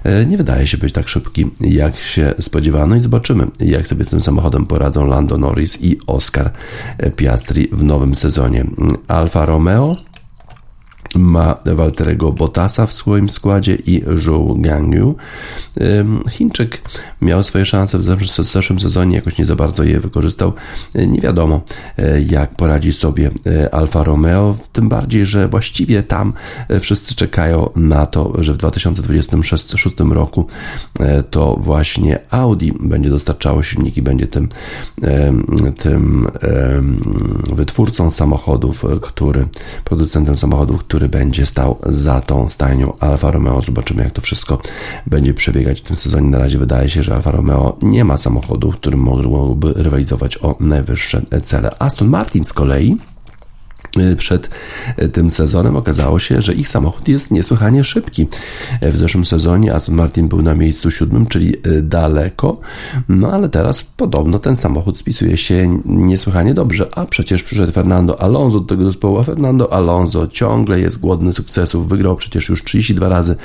e, 0.04 0.26
nie 0.26 0.38
wydaje 0.38 0.68
się 0.68 0.78
być 0.78 0.94
tak 0.94 1.10
szybki, 1.10 1.48
jak 1.62 2.00
się 2.00 2.34
spodziewano 2.40 2.96
i 2.96 3.02
zobaczymy, 3.02 3.48
jak 3.60 3.88
sobie 3.88 4.06
z 4.06 4.10
tym 4.10 4.22
samochodem 4.22 4.66
poradzą 4.66 5.08
Lando 5.08 5.38
Norris 5.38 5.82
i 5.82 5.98
Oscar 6.08 6.52
Piastri 7.16 7.70
w 7.72 7.84
nowym 7.84 8.16
sezonie. 8.16 8.66
Alfa 9.08 9.46
Romeo 9.46 9.98
ma 11.16 11.56
Walterego 11.66 12.32
Bottasa 12.32 12.86
w 12.86 12.94
swoim 12.94 13.30
składzie 13.30 13.76
i 13.76 14.04
Zhou 14.18 14.56
Gangyu. 14.62 15.16
Chińczyk 16.30 16.82
miał 17.22 17.44
swoje 17.44 17.66
szanse 17.66 17.98
w 17.98 18.04
zeszłym 18.44 18.80
sezonie, 18.80 19.16
jakoś 19.16 19.38
nie 19.38 19.46
za 19.46 19.56
bardzo 19.56 19.84
je 19.84 20.00
wykorzystał. 20.00 20.54
Nie 20.96 21.22
wiadomo, 21.22 21.62
jak 22.30 22.56
poradzi 22.56 22.94
sobie 22.94 23.32
Alfa 23.72 24.04
Romeo, 24.04 24.58
tym 24.72 24.90
bardziej, 24.90 25.26
że 25.26 25.48
właściwie 25.48 26.04
tam 26.04 26.34
wszyscy 26.80 27.16
czekają 27.16 27.70
na 27.76 28.06
to, 28.06 28.44
że 28.44 28.54
w 28.54 28.58
2026 28.58 29.96
roku 30.00 30.48
to 31.30 31.56
właśnie 31.56 32.20
Audi 32.30 32.72
będzie 32.80 33.10
dostarczało 33.10 33.64
silniki, 33.64 34.02
będzie 34.02 34.28
tym, 34.28 34.50
tym 35.78 36.28
wytwórcą 37.54 38.12
samochodów, 38.12 38.86
który, 39.02 39.48
producentem 39.86 40.36
samochodów, 40.36 40.80
który 40.80 40.99
będzie 41.08 41.46
stał 41.46 41.78
za 41.86 42.22
tą 42.22 42.50
stajnią 42.50 42.94
Alfa 43.00 43.32
Romeo. 43.32 43.62
Zobaczymy, 43.62 44.04
jak 44.04 44.12
to 44.12 44.22
wszystko 44.22 44.62
będzie 45.08 45.34
przebiegać 45.34 45.80
w 45.80 45.84
tym 45.84 45.96
sezonie. 45.96 46.30
Na 46.30 46.38
razie 46.38 46.58
wydaje 46.58 46.90
się, 46.90 47.04
że 47.04 47.16
Alfa 47.16 47.32
Romeo 47.32 47.78
nie 47.82 48.06
ma 48.06 48.18
samochodów, 48.18 48.76
którym 48.76 49.00
mogłoby 49.00 49.74
rywalizować 49.76 50.38
o 50.38 50.56
najwyższe 50.60 51.22
cele. 51.44 51.72
Aston 51.80 52.08
Martin 52.08 52.46
z 52.46 52.54
kolei 52.54 52.98
przed 54.18 54.50
y, 55.02 55.10
tym 55.10 55.32
sezonem 55.32 55.76
okazało 55.76 56.20
się, 56.20 56.42
że 56.42 56.54
ich 56.54 56.68
samochód 56.68 57.08
jest 57.08 57.32
niesłychanie 57.32 57.84
szybki. 57.84 58.28
W 58.82 58.98
zeszłym 58.98 59.26
sezonie 59.26 59.76
Aston 59.76 59.96
Martin 59.96 60.28
był 60.28 60.42
na 60.42 60.56
miejscu 60.56 60.92
siódmym, 60.92 61.26
czyli 61.26 61.54
daleko, 61.84 62.60
no 63.10 63.32
ale 63.32 63.50
teraz 63.50 63.84
podobno 63.84 64.40
ten 64.40 64.58
samochód 64.58 64.98
spisuje 64.98 65.38
się 65.38 65.82
niesłychanie 65.86 66.54
dobrze, 66.54 66.90
a 66.92 67.06
przecież 67.06 67.44
przyszedł 67.44 67.72
Fernando 67.72 68.22
Alonso 68.22 68.60
do 68.60 68.66
tego 68.66 68.86
zespołu, 68.86 69.20
a 69.20 69.24
Fernando 69.24 69.74
Alonso 69.74 70.28
ciągle 70.28 70.80
jest 70.80 71.00
głodny 71.00 71.34
sukcesów, 71.34 71.90
wygrał 71.90 72.16
przecież 72.16 72.50
już 72.50 72.64
32 72.64 73.10
razy 73.10 73.36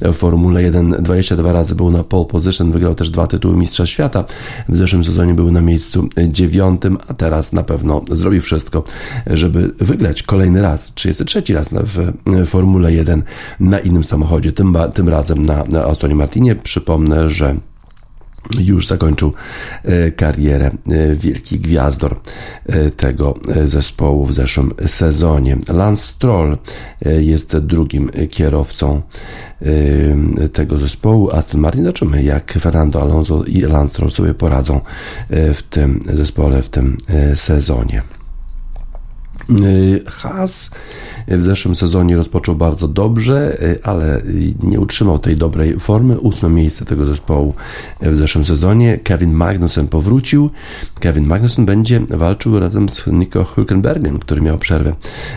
w 0.00 0.12
Formule 0.12 0.62
1, 0.62 0.90
22 0.90 1.52
razy 1.52 1.74
był 1.74 1.90
na 1.90 2.04
pole 2.04 2.24
position, 2.24 2.72
wygrał 2.72 2.94
też 2.94 3.10
dwa 3.10 3.26
tytuły 3.26 3.56
Mistrza 3.56 3.86
Świata, 3.86 4.24
w 4.68 4.76
zeszłym 4.76 5.04
sezonie 5.04 5.34
był 5.34 5.52
na 5.52 5.60
miejscu 5.60 6.08
dziewiątym, 6.28 6.98
a 7.08 7.14
teraz 7.14 7.52
na 7.52 7.62
pewno 7.62 8.02
zrobi 8.12 8.40
wszystko, 8.40 8.84
żeby 9.26 9.72
wygrać 9.78 9.93
wygrać 9.94 10.22
kolejny 10.22 10.62
raz, 10.62 10.94
33 10.94 11.42
raz 11.54 11.68
w 11.72 12.12
Formule 12.46 12.92
1 12.92 13.22
na 13.60 13.78
innym 13.78 14.04
samochodzie, 14.04 14.52
tym, 14.52 14.76
tym 14.94 15.08
razem 15.08 15.46
na, 15.46 15.64
na 15.64 15.84
Astonie 15.84 16.14
Martinie. 16.14 16.54
Przypomnę, 16.54 17.28
że 17.28 17.56
już 18.58 18.86
zakończył 18.86 19.32
e, 19.84 20.10
karierę 20.10 20.66
e, 20.66 21.16
wielki 21.16 21.58
gwiazdor 21.58 22.20
e, 22.66 22.90
tego 22.90 23.34
zespołu 23.64 24.26
w 24.26 24.34
zeszłym 24.34 24.72
sezonie. 24.86 25.56
Lance 25.68 26.02
Stroll 26.06 26.58
jest 27.20 27.56
drugim 27.56 28.10
kierowcą 28.30 29.02
tego 30.52 30.78
zespołu 30.78 31.30
Aston 31.30 31.60
Martin. 31.60 31.84
Zobaczymy, 31.84 32.22
jak 32.22 32.52
Fernando 32.52 33.02
Alonso 33.02 33.44
i 33.44 33.60
Lance 33.60 33.94
Stroll 33.94 34.10
sobie 34.10 34.34
poradzą 34.34 34.80
w 35.30 35.62
tym 35.70 36.00
zespole, 36.14 36.62
w 36.62 36.68
tym 36.68 36.96
sezonie. 37.34 38.02
Y, 39.50 40.02
Haas 40.06 40.70
w 41.28 41.42
zeszłym 41.42 41.76
sezonie 41.76 42.16
rozpoczął 42.16 42.54
bardzo 42.54 42.88
dobrze, 42.88 43.62
y, 43.62 43.78
ale 43.82 44.22
nie 44.62 44.80
utrzymał 44.80 45.18
tej 45.18 45.36
dobrej 45.36 45.80
formy. 45.80 46.20
Ósme 46.20 46.50
miejsce 46.50 46.84
tego 46.84 47.06
zespołu 47.06 47.54
w 48.00 48.16
zeszłym 48.16 48.44
sezonie. 48.44 48.98
Kevin 48.98 49.32
Magnussen 49.32 49.88
powrócił. 49.88 50.50
Kevin 51.00 51.26
Magnussen 51.26 51.66
będzie 51.66 52.00
walczył 52.00 52.60
razem 52.60 52.88
z 52.88 53.06
Nico 53.06 53.44
Hülkenbergiem, 53.44 54.18
który 54.18 54.40
miał 54.40 54.58
przerwę 54.58 54.94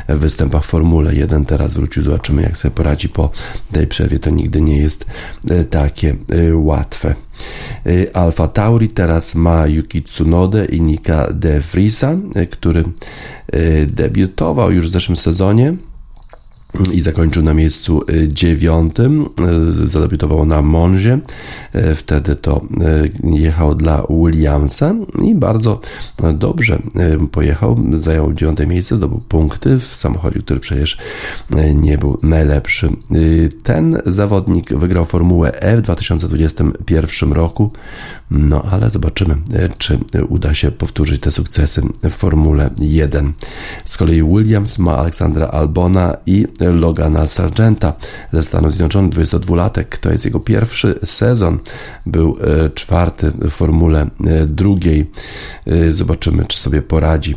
w 0.10 0.20
występach 0.20 0.64
w 0.64 0.68
Formule 0.68 1.16
1. 1.16 1.46
Teraz 1.46 1.74
wrócił. 1.74 2.04
Zobaczymy, 2.04 2.42
jak 2.42 2.58
sobie 2.58 2.76
poradzi 2.76 3.10
po 3.10 3.30
tej 3.72 3.88
przerwie. 3.88 4.20
To 4.20 4.30
nigdy 4.30 4.62
nie 4.62 4.78
jest 4.78 5.06
y, 5.52 5.66
takie 5.66 6.16
łatwe. 6.54 7.27
Y, 7.88 8.14
Alfa 8.14 8.48
Tauri 8.48 8.90
teraz 8.90 9.36
ma 9.36 9.68
Yuki 9.68 10.04
Tsunodę 10.04 10.66
i 10.66 10.82
Nika 10.82 11.28
De 11.34 11.60
Vriesa, 11.60 12.16
y, 12.36 12.48
który 12.48 12.84
y, 13.56 13.88
debiutował 13.88 14.72
już 14.72 14.88
w 14.88 14.92
zeszłym 14.92 15.18
sezonie 15.18 15.74
i 16.94 17.02
zakończył 17.02 17.44
na 17.44 17.54
miejscu 17.54 18.02
y, 18.10 18.28
dziewiątym. 18.28 19.30
Y, 19.84 19.88
zadebiutował 19.88 20.46
na 20.46 20.62
Monzie. 20.62 21.20
Y, 21.76 21.96
wtedy 21.96 22.36
to 22.36 22.62
jechał 23.24 23.76
dla 23.76 24.04
Williamsa 24.10 24.96
i 25.22 25.36
bardzo 25.36 25.82
dobrze 26.34 26.80
pojechał. 27.32 27.78
Zajął 27.94 28.34
dziewiąte 28.34 28.68
miejsce, 28.68 28.96
zdobył 28.96 29.20
punkty 29.20 29.80
w 29.80 29.86
samochodzie, 29.86 30.40
który 30.40 30.60
przecież 30.60 30.98
nie 31.76 31.98
był 31.98 32.20
najlepszy. 32.24 32.90
Ten 33.64 34.02
zawodnik 34.06 34.74
wygrał 34.74 35.06
Formułę 35.06 35.62
E 35.62 35.78
w 35.78 35.82
2021 35.82 37.34
roku. 37.34 37.72
No 38.32 38.64
ale 38.72 38.90
zobaczymy, 38.90 39.36
czy 39.78 40.00
uda 40.30 40.54
się 40.54 40.72
powtórzyć 40.72 41.22
te 41.22 41.32
sukcesy 41.32 41.82
w 42.04 42.10
Formule 42.10 42.70
1. 42.80 43.34
Z 43.86 43.98
kolei 43.98 44.24
Williams 44.24 44.80
ma 44.80 44.98
Aleksandra 44.98 45.48
Albona 45.48 46.18
i 46.26 46.48
Logana 46.72 47.28
Sargenta 47.28 47.94
ze 48.34 48.44
Stanów 48.44 48.72
Zjednoczonych, 48.72 49.14
22-latek. 49.14 49.98
To 49.98 50.12
jest 50.12 50.26
jego 50.26 50.40
pierwszy 50.40 51.00
sezon. 51.04 51.60
Był 52.06 52.38
e, 52.42 52.70
czwarty 52.70 53.32
w 53.32 53.50
Formule 53.50 54.02
e, 54.02 54.46
drugiej. 54.46 55.12
E, 55.66 55.92
zobaczymy, 55.94 56.46
czy 56.46 56.58
sobie 56.60 56.82
poradzi 56.82 57.36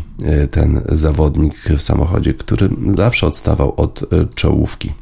ten 0.51 0.81
zawodnik 0.89 1.55
w 1.55 1.83
samochodzie, 1.83 2.35
który 2.35 2.69
zawsze 2.97 3.27
odstawał 3.27 3.75
od 3.77 4.01
czołówki. 4.35 4.93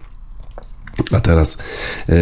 A 1.13 1.21
teraz 1.21 1.59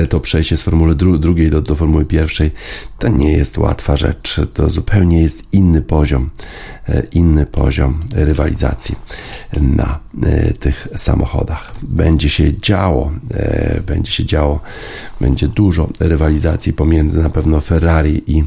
to 0.09 0.21
przejście 0.21 0.57
z 0.57 0.63
formuły 0.63 0.95
dru 0.95 1.19
drugiej 1.19 1.51
do, 1.51 1.63
do 1.63 1.75
formuły 1.75 2.05
pierwszej 2.05 2.51
to 2.99 3.09
nie 3.09 3.33
jest 3.33 3.59
łatwa 3.59 3.97
rzecz. 3.97 4.41
To 4.55 4.71
zupełnie 4.71 5.23
jest 5.23 5.43
inny 5.53 5.83
poziom, 5.83 6.31
inny 7.13 7.47
poziom 7.47 8.01
rywalizacji 8.15 8.95
na 9.61 9.99
tych 10.61 10.89
samochodach. 10.97 11.73
Będzie 11.83 12.29
się 12.29 12.61
działo, 12.61 13.13
e, 13.35 13.81
będzie 13.87 14.13
się 14.13 14.25
działo, 14.25 14.61
będzie 15.21 15.49
dużo 15.49 15.89
rywalizacji 16.01 16.73
pomiędzy 16.73 17.23
na 17.23 17.31
pewno 17.31 17.61
Ferrari 17.61 18.23
i 18.27 18.45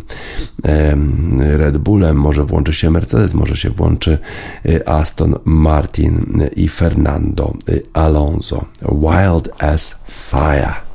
Red 1.40 1.78
Bullem, 1.78 2.18
może 2.18 2.44
włączy 2.44 2.74
się 2.74 2.92
Mercedes, 2.92 3.34
może 3.34 3.56
się 3.56 3.70
włączy 3.70 4.18
e, 4.66 4.90
Aston 4.90 5.36
Martin 5.46 6.44
i 6.56 6.70
Fernando 6.70 7.54
Alonso. 7.94 8.66
Wild 8.82 9.50
as 9.60 10.00
fire. 10.10 10.88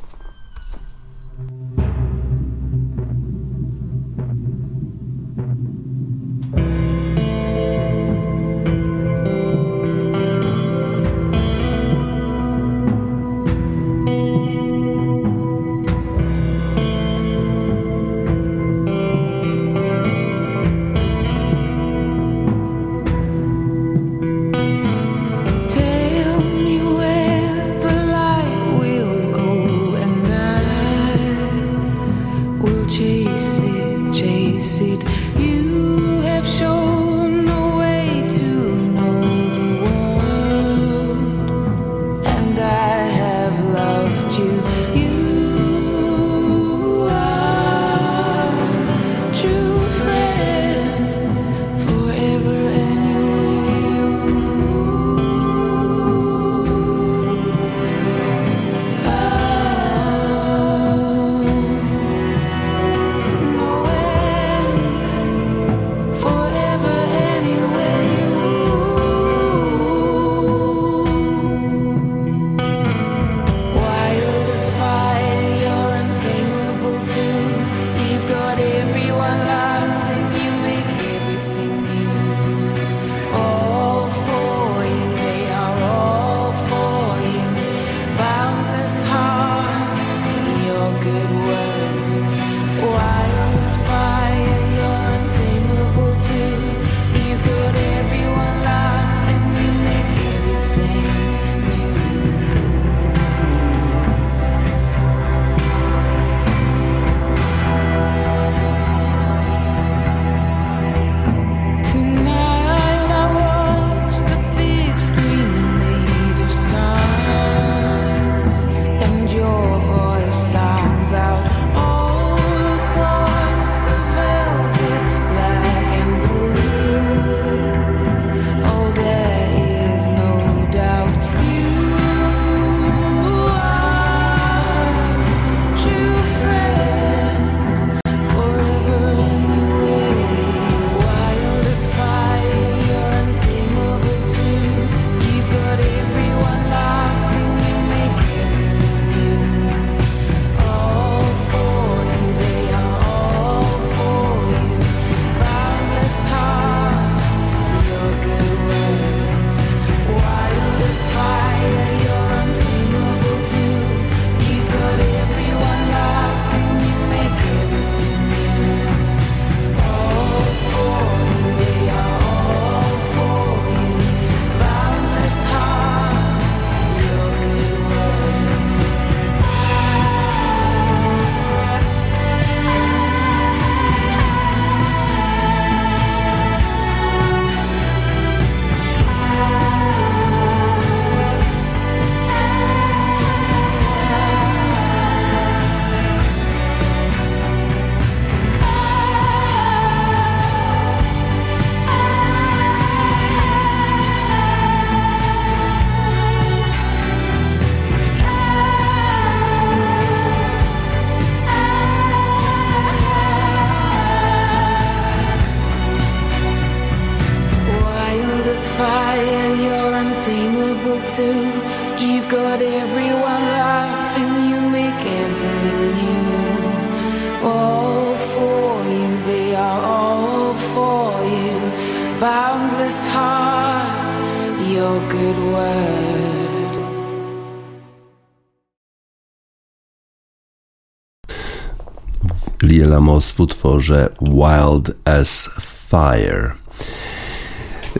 Liela 242.95 243.07
Moss 243.07 243.31
w 243.31 243.41
utworze 243.41 244.09
Wild 244.21 244.95
as 245.05 245.51
Fire. 245.91 246.53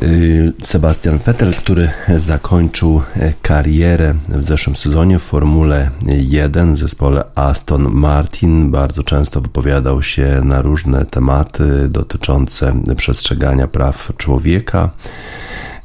Y, 0.03 0.53
Sebastian 0.63 1.19
Vettel, 1.19 1.55
który 1.55 1.91
zakończył 2.17 3.03
karierę 3.43 4.15
w 4.29 4.43
zeszłym 4.43 4.77
sezonie 4.77 5.19
w 5.19 5.23
Formule 5.23 5.91
1 6.07 6.75
w 6.75 6.79
zespole 6.79 7.25
Aston 7.35 7.83
Martin, 7.93 8.71
bardzo 8.71 9.03
często 9.03 9.41
wypowiadał 9.41 10.03
się 10.03 10.41
na 10.45 10.63
różne 10.63 11.05
tematy 11.05 11.89
dotyczące 11.89 12.73
przestrzegania 12.97 13.69
praw 13.69 14.13
człowieka. 14.17 14.91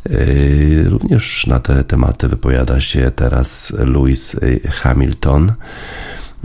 Y, 0.10 0.86
również 0.89 1.48
na 1.48 1.60
te 1.60 1.84
tematy 1.84 2.28
wypowiada 2.28 2.82
się 2.82 3.12
teraz 3.15 3.74
Lewis 3.78 4.36
Hamilton. 4.69 5.54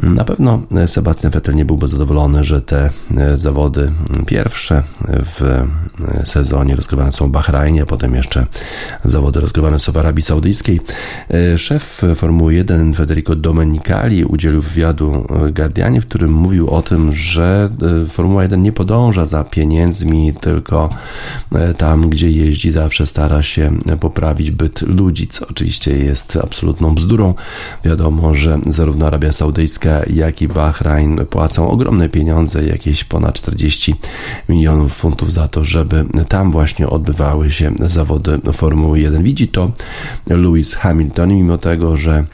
Na 0.02 0.24
pewno 0.24 0.62
Sebastian 0.86 1.32
Vettel 1.32 1.54
nie 1.54 1.64
byłby 1.64 1.88
zadowolony, 1.88 2.44
że 2.44 2.62
te 2.62 2.90
e, 3.16 3.38
zawody 3.38 3.92
pierwsze 4.26 4.82
w 5.08 5.42
e, 5.42 6.26
sezonie 6.26 6.76
rozgrywane 6.76 7.12
są 7.12 7.28
w 7.28 7.30
Bahrajnie, 7.30 7.86
potem 7.86 8.14
jeszcze 8.14 8.46
zawody 9.04 9.40
rozgrywane 9.40 9.80
są 9.80 9.92
w 9.92 9.96
Arabii 9.96 10.22
Saudyjskiej. 10.22 10.80
E, 11.30 11.58
szef 11.58 12.02
Formuły 12.14 12.54
1 12.54 12.94
Federico 12.94 13.36
Domenicali 13.36 14.24
udzielił 14.24 14.62
wywiadu 14.62 15.26
Guardianie, 15.56 16.00
w 16.00 16.06
którym 16.06 16.32
mówił 16.32 16.70
o 16.70 16.82
tym, 16.82 17.12
że 17.12 17.70
Formuła 18.08 18.42
1 18.42 18.62
nie 18.62 18.72
podąża 18.72 19.26
za 19.26 19.44
pieniędzmi, 19.44 20.32
tylko 20.40 20.90
tam, 21.78 22.10
gdzie 22.10 22.30
jeździ, 22.30 22.70
zawsze 22.70 23.06
stara 23.06 23.42
się 23.42 23.72
poprawić 24.00 24.50
byt 24.50 24.82
ludzi, 24.82 25.28
co 25.28 25.46
oczywiście 25.48 25.98
jest 25.98 26.38
absolutną 26.42 26.94
bzdurą. 26.94 27.34
Wiadomo, 27.84 28.34
że 28.34 28.58
zarówno 28.70 29.06
Arabia 29.06 29.32
Saudyjska, 29.32 29.83
jak 30.14 30.42
i 30.42 30.48
Bahrain 30.48 31.16
płacą 31.30 31.70
ogromne 31.70 32.08
pieniądze, 32.08 32.64
jakieś 32.64 33.04
ponad 33.04 33.34
40 33.34 33.94
milionów 34.48 34.94
funtów 34.94 35.32
za 35.32 35.48
to, 35.48 35.64
żeby 35.64 36.04
tam 36.28 36.50
właśnie 36.50 36.88
odbywały 36.88 37.50
się 37.50 37.72
zawody 37.80 38.40
Formuły 38.52 39.00
1. 39.00 39.22
Widzi 39.22 39.48
to 39.48 39.72
Lewis 40.26 40.74
Hamilton, 40.74 41.34
mimo 41.34 41.58
tego, 41.58 41.96
że 41.96 42.24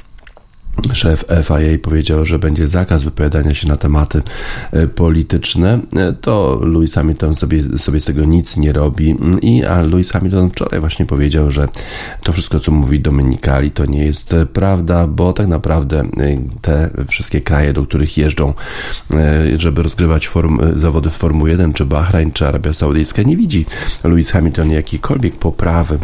Szef 0.93 1.25
FIA 1.45 1.79
powiedział, 1.83 2.27
że 2.27 2.39
będzie 2.39 2.69
zakaz 2.69 3.05
wypowiadania 3.05 3.55
się 3.55 3.69
na 3.69 3.77
tematy 3.77 4.23
e, 4.73 4.87
polityczne, 4.87 5.79
e, 5.97 6.13
to 6.13 6.61
Louis 6.63 6.95
Hamilton 6.95 7.35
sobie, 7.35 7.79
sobie 7.79 8.01
z 8.01 8.05
tego 8.05 8.25
nic 8.25 8.57
nie 8.57 8.73
robi. 8.73 9.17
I 9.43 9.65
a 9.65 9.83
Louis 9.83 10.11
Hamilton 10.11 10.51
wczoraj 10.51 10.81
właśnie 10.81 11.07
powiedział, 11.07 11.51
że 11.51 11.69
to 12.23 12.33
wszystko, 12.33 12.61
co 12.61 12.73
mówi 12.73 13.01
Dominikali, 13.01 13.71
to 13.71 13.87
nie 13.87 14.05
jest 14.05 14.35
prawda, 14.53 15.07
bo 15.07 15.33
tak 15.33 15.47
naprawdę 15.47 16.01
e, 16.01 16.37
te 16.61 16.91
wszystkie 17.09 17.41
kraje, 17.41 17.73
do 17.73 17.83
których 17.87 18.19
jeżdżą, 18.19 18.55
żeby 19.57 19.83
rozgrywać 19.83 20.29
form, 20.29 20.59
zawody 20.77 21.11
w 21.11 21.15
Formuły 21.15 21.51
1, 21.51 21.73
czy 21.73 21.85
Bahrain, 21.85 22.33
czy 22.33 22.47
Arabia 22.47 22.73
Saudyjska, 22.73 23.23
nie 23.23 23.37
widzi 23.37 23.67
Louis 24.05 24.31
Hamilton 24.31 24.71
jakiejkolwiek 24.71 25.37
poprawy 25.37 25.99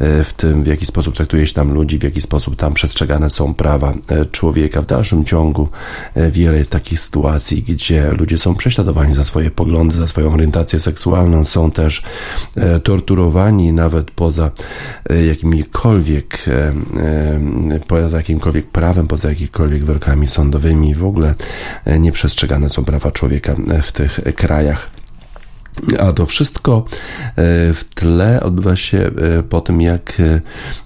w 0.00 0.32
tym, 0.36 0.62
w 0.62 0.66
jaki 0.66 0.86
sposób 0.86 1.16
traktuje 1.16 1.46
się 1.46 1.54
tam 1.54 1.74
ludzi, 1.74 1.98
w 1.98 2.02
jaki 2.02 2.20
sposób 2.20 2.56
tam 2.56 2.74
przestrzegane 2.74 3.30
są 3.30 3.54
prawa 3.54 3.94
człowieka. 4.30 4.82
W 4.82 4.86
dalszym 4.86 5.24
ciągu 5.24 5.68
e, 6.14 6.30
wiele 6.30 6.58
jest 6.58 6.70
takich 6.70 7.00
sytuacji, 7.00 7.62
gdzie 7.62 8.10
ludzie 8.10 8.38
są 8.38 8.54
prześladowani 8.54 9.14
za 9.14 9.24
swoje 9.24 9.50
poglądy, 9.50 9.96
za 9.96 10.08
swoją 10.08 10.34
orientację 10.34 10.80
seksualną, 10.80 11.44
są 11.44 11.70
też 11.70 12.02
e, 12.56 12.80
torturowani 12.80 13.72
nawet 13.72 14.10
poza 14.10 14.50
e, 15.10 15.26
jakimikolwiek, 15.26 16.44
poza 17.88 18.16
jakimkolwiek 18.16 18.66
prawem, 18.66 19.08
poza 19.08 19.28
jakikolwiek 19.28 19.84
wyrokami 19.84 20.28
sądowymi. 20.28 20.94
W 20.94 21.04
ogóle 21.04 21.34
nieprzestrzegane 21.98 22.70
są 22.70 22.84
prawa 22.84 23.10
człowieka 23.10 23.54
w 23.82 23.92
tych 23.92 24.20
krajach. 24.36 25.01
A 25.98 26.12
to 26.12 26.26
wszystko 26.26 26.84
e, 26.86 27.32
w 27.74 27.84
tle 27.94 28.42
odbywa 28.42 28.76
się 28.76 28.98
e, 28.98 29.42
po 29.42 29.60
tym, 29.60 29.80
jak 29.80 30.22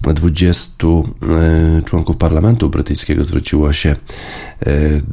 20 0.01 0.87
e, 0.87 1.81
członków 1.85 2.17
parlamentu 2.17 2.69
brytyjskiego 2.69 3.25
zwróciło 3.25 3.73
się 3.73 3.95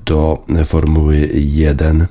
do 0.06 0.44
Formuły 0.64 1.30
1 1.34 2.06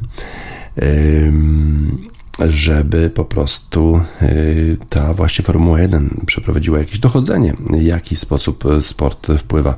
żeby 2.39 3.09
po 3.09 3.25
prostu 3.25 4.01
y, 4.21 4.77
ta 4.89 5.13
właśnie 5.13 5.45
Formuła 5.45 5.81
1 5.81 6.21
przeprowadziła 6.25 6.79
jakieś 6.79 6.99
dochodzenie, 6.99 7.53
w 7.69 7.81
jaki 7.81 8.15
sposób 8.15 8.63
sport 8.81 9.27
wpływa 9.37 9.77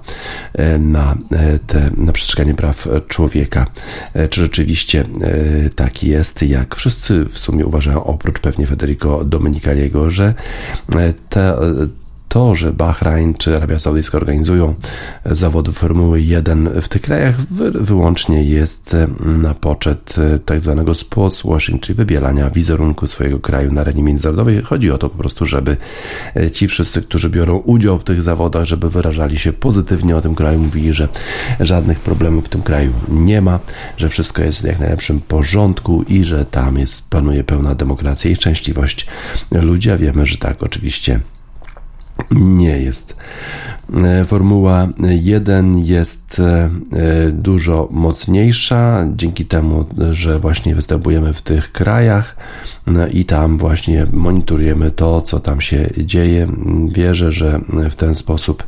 y, 0.59 0.79
na, 0.79 1.13
y, 1.13 1.59
te, 1.67 1.89
na 1.97 2.11
przestrzeganie 2.11 2.55
praw 2.55 2.87
człowieka. 3.07 3.65
Czy 4.29 4.41
rzeczywiście 4.41 5.05
tak 5.75 6.03
jest, 6.03 6.43
jak 6.43 6.75
wszyscy 6.75 7.25
w 7.25 7.37
sumie 7.37 7.65
uważają, 7.65 8.03
oprócz 8.03 8.39
pewnie 8.39 8.67
Federico 8.67 9.25
Domenicaliego, 9.25 10.09
że 10.09 10.33
te 11.29 11.55
to, 12.35 12.55
że 12.55 12.73
Bahrain 12.73 13.33
czy 13.33 13.57
Arabia 13.57 13.79
Saudyjska 13.79 14.17
organizują 14.17 14.75
zawody 15.25 15.71
Formuły 15.71 16.21
1 16.21 16.81
w 16.81 16.87
tych 16.87 17.01
krajach 17.01 17.35
wyłącznie 17.73 18.43
jest 18.43 18.93
e, 18.93 19.07
na 19.25 19.53
poczet 19.53 20.15
e, 20.17 20.39
tak 20.39 20.59
zwanego 20.59 20.93
sports 20.93 21.43
czyli 21.81 21.97
wybielania 21.97 22.49
wizerunku 22.49 23.07
swojego 23.07 23.39
kraju 23.39 23.71
na 23.71 23.81
arenie 23.81 24.03
międzynarodowej. 24.03 24.61
Chodzi 24.61 24.91
o 24.91 24.97
to 24.97 25.09
po 25.09 25.17
prostu, 25.17 25.45
żeby 25.45 25.77
e, 26.35 26.51
ci 26.51 26.67
wszyscy, 26.67 27.01
którzy 27.01 27.29
biorą 27.29 27.57
udział 27.57 27.97
w 27.97 28.03
tych 28.03 28.21
zawodach, 28.21 28.63
żeby 28.63 28.89
wyrażali 28.89 29.37
się 29.37 29.53
pozytywnie 29.53 30.17
o 30.17 30.21
tym 30.21 30.35
kraju, 30.35 30.59
mówili, 30.59 30.93
że 30.93 31.07
żadnych 31.59 31.99
problemów 31.99 32.45
w 32.45 32.49
tym 32.49 32.61
kraju 32.61 32.91
nie 33.09 33.41
ma, 33.41 33.59
że 33.97 34.09
wszystko 34.09 34.41
jest 34.41 34.61
w 34.61 34.63
jak 34.63 34.79
najlepszym 34.79 35.21
porządku 35.21 36.03
i 36.07 36.23
że 36.23 36.45
tam 36.45 36.77
jest, 36.77 37.01
panuje 37.09 37.43
pełna 37.43 37.75
demokracja 37.75 38.31
i 38.31 38.35
szczęśliwość 38.35 39.07
ludzi, 39.51 39.91
a 39.91 39.97
wiemy, 39.97 40.25
że 40.25 40.37
tak 40.37 40.63
oczywiście 40.63 41.19
nie 42.35 42.79
jest. 42.79 43.15
E, 43.93 44.25
Formuła 44.25 44.87
1 44.99 45.77
jest 45.77 46.39
e, 46.39 46.69
dużo 47.31 47.87
mocniejsza 47.91 49.05
dzięki 49.13 49.45
temu, 49.45 49.85
że 50.11 50.39
właśnie 50.39 50.75
występujemy 50.75 51.33
w 51.33 51.41
tych 51.41 51.71
krajach 51.71 52.35
no 52.87 53.07
i 53.07 53.25
tam 53.25 53.57
właśnie 53.57 54.05
monitorujemy 54.13 54.91
to, 54.91 55.21
co 55.21 55.39
tam 55.39 55.61
się 55.61 55.89
dzieje. 55.97 56.47
Wierzę, 56.91 57.31
że 57.31 57.59
w 57.91 57.95
ten 57.95 58.15
sposób 58.15 58.63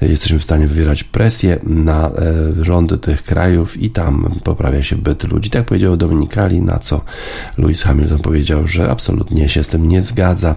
jesteśmy 0.00 0.38
w 0.38 0.44
stanie 0.44 0.66
wywierać 0.66 1.04
presję 1.04 1.58
na 1.62 2.08
e, 2.08 2.64
rządy 2.64 2.98
tych 2.98 3.22
krajów 3.22 3.76
i 3.76 3.90
tam 3.90 4.28
poprawia 4.44 4.82
się 4.82 4.96
byt 4.96 5.24
ludzi. 5.24 5.50
Tak 5.50 5.64
powiedział 5.64 5.96
Dominikali, 5.96 6.62
na 6.62 6.78
co 6.78 7.00
Lewis 7.58 7.82
Hamilton 7.82 8.18
powiedział, 8.18 8.66
że 8.66 8.90
absolutnie 8.90 9.48
się 9.48 9.64
z 9.64 9.68
tym 9.68 9.88
nie 9.88 10.02
zgadza, 10.02 10.56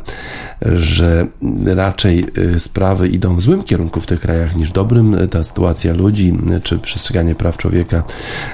że 0.76 1.28
raczej 1.66 2.26
sprawy 2.60 3.08
idą 3.08 3.36
w 3.36 3.42
złym 3.42 3.64
kierunku 3.64 4.02
w 4.02 4.06
tych 4.06 4.20
krajach 4.20 4.56
niż 4.56 4.72
dobrym. 4.72 5.18
Ta 5.30 5.44
sytuacja 5.44 5.94
ludzi 5.94 6.34
czy 6.64 6.80
przestrzeganie 6.80 7.36
praw 7.36 7.58
człowieka 7.58 8.04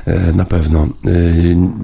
e, 0.05 0.33
na 0.33 0.45
pewno 0.45 0.83
e, 0.83 0.87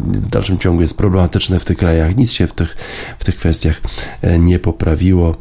w 0.06 0.28
dalszym 0.28 0.58
ciągu 0.58 0.82
jest 0.82 0.98
problematyczne 0.98 1.60
w 1.60 1.66
tych 1.66 1.78
krajach. 1.78 2.18
Nic 2.18 2.32
się 2.32 2.48
w 2.48 2.54
tych, 2.54 2.76
w 3.20 3.24
tych 3.24 3.38
kwestiach 3.38 3.82
e, 4.22 4.40
nie 4.40 4.60
poprawiło. 4.60 5.36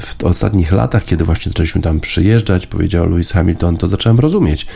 W 0.00 0.24
ostatnich 0.24 0.72
latach, 0.72 1.04
kiedy 1.04 1.24
właśnie 1.24 1.50
zaczęliśmy 1.52 1.82
tam 1.82 2.00
przyjeżdżać, 2.00 2.66
powiedział 2.66 3.10
Lewis 3.10 3.32
Hamilton, 3.32 3.76
to 3.76 3.88
zacząłem 3.88 4.18
rozumieć 4.20 4.66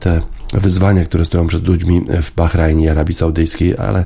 te 0.00 0.20
wyzwania, 0.52 1.04
które 1.04 1.24
stoją 1.24 1.46
przed 1.46 1.68
ludźmi 1.68 2.02
w 2.22 2.34
Bahrajnie 2.34 2.84
i 2.84 2.88
Arabii 2.88 3.14
Saudyjskiej, 3.14 3.74
ale 3.78 4.04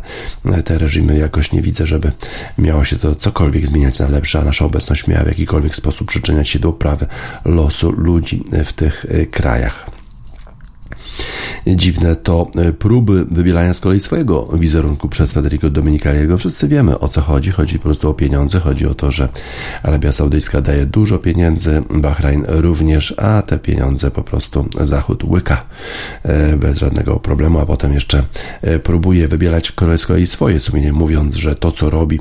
te 0.64 0.78
reżimy 0.78 1.18
jakoś 1.18 1.52
nie 1.52 1.62
widzę, 1.62 1.86
żeby 1.86 2.12
miało 2.58 2.84
się 2.84 2.96
to 2.96 3.14
cokolwiek 3.14 3.66
zmieniać 3.66 3.98
na 3.98 4.08
lepsze, 4.08 4.38
a 4.40 4.44
nasza 4.44 4.64
obecność 4.64 5.06
miała 5.06 5.24
w 5.24 5.26
jakikolwiek 5.26 5.76
sposób 5.76 6.08
przyczyniać 6.08 6.48
się 6.48 6.58
do 6.58 6.68
uprawy 6.68 7.06
losu 7.44 7.90
ludzi 7.90 8.44
w 8.64 8.72
tych 8.72 9.06
krajach. 9.30 9.95
Dziwne, 11.66 12.16
to 12.16 12.46
próby 12.78 13.24
wybielania 13.24 13.74
z 13.74 13.80
kolei 13.80 14.00
swojego 14.00 14.46
wizerunku 14.46 15.08
przez 15.08 15.32
Federico 15.32 15.70
Dominicaliego. 15.70 16.38
Wszyscy 16.38 16.68
wiemy 16.68 16.98
o 16.98 17.08
co 17.08 17.20
chodzi. 17.20 17.50
Chodzi 17.50 17.78
po 17.78 17.84
prostu 17.84 18.10
o 18.10 18.14
pieniądze. 18.14 18.60
Chodzi 18.60 18.86
o 18.86 18.94
to, 18.94 19.10
że 19.10 19.28
Arabia 19.82 20.12
Saudyjska 20.12 20.60
daje 20.60 20.86
dużo 20.86 21.18
pieniędzy, 21.18 21.82
Bahrain 21.90 22.44
również, 22.48 23.14
a 23.16 23.42
te 23.42 23.58
pieniądze 23.58 24.10
po 24.10 24.22
prostu 24.22 24.68
Zachód 24.80 25.24
łyka 25.24 25.64
bez 26.56 26.78
żadnego 26.78 27.20
problemu, 27.20 27.58
a 27.58 27.66
potem 27.66 27.92
jeszcze 27.92 28.22
próbuje 28.82 29.28
wybierać 29.28 29.72
z 29.96 30.06
kolei 30.06 30.26
swoje 30.26 30.60
sumienie, 30.60 30.92
mówiąc, 30.92 31.34
że 31.34 31.54
to 31.54 31.72
co 31.72 31.90
robi 31.90 32.20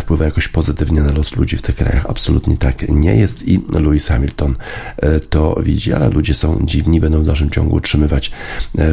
wpływa 0.00 0.24
jakoś 0.24 0.48
pozytywnie 0.48 1.02
na 1.02 1.12
los 1.12 1.36
ludzi 1.36 1.56
w 1.56 1.62
tych 1.62 1.74
krajach. 1.74 2.06
Absolutnie 2.08 2.56
tak 2.56 2.88
nie 2.88 3.16
jest 3.16 3.48
i 3.48 3.60
Lewis 3.72 4.08
Hamilton 4.08 4.56
e, 4.96 5.20
to 5.20 5.60
widzi, 5.62 5.92
ale 5.92 6.08
ludzie 6.08 6.34
są 6.34 6.60
dziwni, 6.64 7.00
będą 7.00 7.22
w 7.22 7.26
dalszym 7.26 7.50
ciągu 7.50 7.76
utrzymywać, 7.76 8.30
e, 8.30 8.33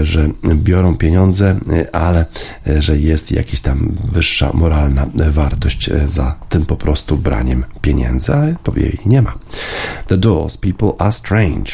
że 0.03 0.29
biorą 0.55 0.97
pieniądze, 0.97 1.59
e, 1.71 1.95
ale 1.95 2.25
że 2.79 2.97
jest 2.97 3.31
jakaś 3.31 3.61
tam 3.61 3.95
wyższa 4.11 4.51
moralna 4.53 5.07
wartość 5.31 5.89
za 6.05 6.35
tym 6.49 6.65
po 6.65 6.75
prostu 6.75 7.17
braniem 7.17 7.63
pieniędzy, 7.81 8.33
ale 8.33 8.55
jej 8.77 8.99
nie 9.05 9.21
ma. 9.21 9.33
The 10.07 10.17
Doors, 10.17 10.57
People 10.57 10.91
Are 10.99 11.11
Strange. 11.11 11.71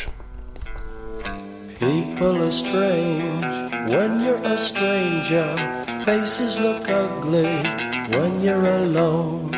People 1.79 2.41
are 2.41 2.51
strange 2.51 3.53
when 3.87 4.19
you're 4.25 4.43
a 4.43 4.57
stranger. 4.57 5.45
Faces 6.05 6.57
look 6.59 6.89
ugly 6.89 7.61
when 8.09 8.41
you're 8.41 8.65
alone. 8.65 9.51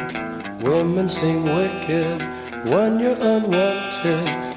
Women 0.62 1.08
seem 1.08 1.43
wicked 1.43 2.22
when 2.65 3.00
you're 3.00 3.15
unwanted. 3.22 4.49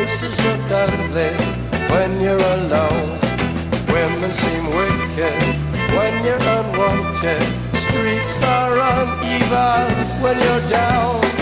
Faces 0.00 0.42
look 0.46 0.70
ugly 0.70 1.34
when 1.92 2.22
you're 2.22 2.40
alone. 2.40 3.18
Women 3.92 4.32
seem 4.32 4.64
wicked 4.68 5.42
when 5.94 6.24
you're 6.24 6.40
unwanted. 6.56 7.42
Streets 7.74 8.42
are 8.44 8.78
uneven 8.78 9.92
when 10.22 10.38
you're 10.40 10.68
down. 10.70 11.39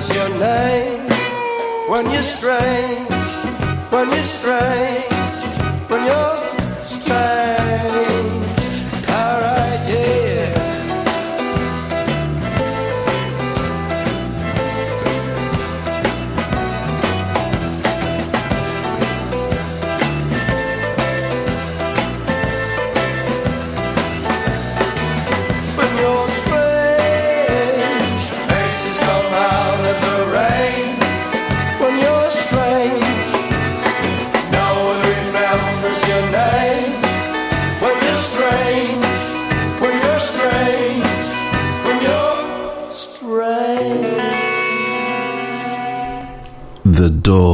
Remembers 0.00 0.14
your 0.14 0.38
name 0.38 1.08
when 1.88 2.10
you're 2.10 2.22
strange. 2.22 3.08
When 3.90 4.10
you're 4.10 4.22
strange. 4.22 5.12
When 5.88 6.04
you're 6.06 6.82
strange. 6.82 7.59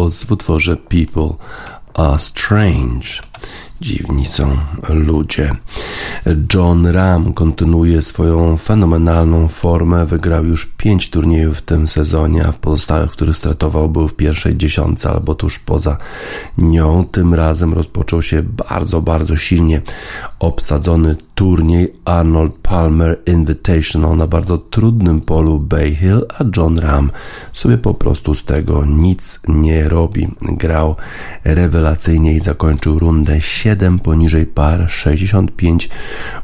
Doors 0.06 0.24
w 0.24 0.32
utworze 0.32 0.76
People 0.76 1.34
Are 1.94 2.18
Strange. 2.18 3.06
Dziwni 3.80 4.26
są 4.26 4.56
ludzie. 4.88 5.54
John 6.54 6.86
Ram 6.86 7.32
kontynuuje 7.32 8.02
swoją 8.02 8.56
fenomenalną 8.56 9.48
formę. 9.48 10.06
Wygrał 10.06 10.44
już 10.44 10.66
pięć 10.87 11.11
turniejów 11.11 11.59
w 11.59 11.62
tym 11.62 11.88
sezonie, 11.88 12.46
a 12.46 12.53
w 12.53 12.57
pozostałych, 12.57 13.11
których 13.11 13.37
startował, 13.37 13.88
był 13.88 14.09
w 14.09 14.14
pierwszej 14.14 14.57
dziesiątce 14.57 15.11
albo 15.11 15.35
tuż 15.35 15.59
poza 15.59 15.96
nią. 16.59 17.05
Tym 17.05 17.35
razem 17.35 17.75
rozpoczął 17.75 18.22
się 18.22 18.42
bardzo, 18.42 19.03
bardzo 19.03 19.37
silnie 19.37 19.83
obsadzony 20.38 21.16
turniej 21.35 21.92
Arnold 22.05 22.53
Palmer 22.62 23.18
Invitational 23.27 24.16
na 24.16 24.27
bardzo 24.27 24.59
trudnym 24.59 25.20
polu 25.20 25.59
Bay 25.59 25.94
Hill, 25.94 26.27
a 26.38 26.44
John 26.57 26.79
Ram 26.79 27.11
sobie 27.53 27.79
po 27.79 27.94
prostu 27.94 28.35
z 28.35 28.44
tego 28.44 28.85
nic 28.85 29.40
nie 29.49 29.88
robi. 29.88 30.29
Grał 30.42 30.96
rewelacyjnie 31.44 32.33
i 32.33 32.40
zakończył 32.40 32.99
rundę 32.99 33.40
7 33.40 33.99
poniżej 33.99 34.46
par, 34.46 34.90
65 34.90 35.88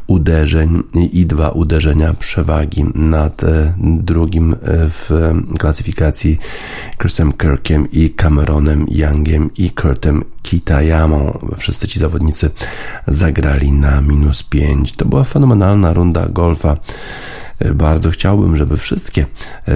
uderzeń 0.06 0.82
i 1.12 1.26
dwa 1.26 1.50
uderzenia 1.50 2.14
przewagi 2.14 2.84
nad 2.94 3.44
e, 3.44 3.74
drugim 4.32 4.52
e, 4.52 4.56
w 4.88 5.10
klasyfikacji 5.58 6.38
Chrisem 6.98 7.32
Kirkiem 7.32 7.90
i 7.90 8.10
Cameronem 8.10 8.86
Youngiem 8.90 9.50
i 9.56 9.70
Kurtem 9.70 10.24
Kitayamą. 10.42 11.38
Wszyscy 11.58 11.88
ci 11.88 11.98
zawodnicy 11.98 12.50
zagrali 13.06 13.72
na 13.72 14.00
minus 14.00 14.42
5. 14.42 14.92
To 14.92 15.04
była 15.04 15.24
fenomenalna 15.24 15.92
runda 15.92 16.28
golfa. 16.28 16.76
Bardzo 17.74 18.10
chciałbym, 18.10 18.56
żeby 18.56 18.76
wszystkie 18.76 19.26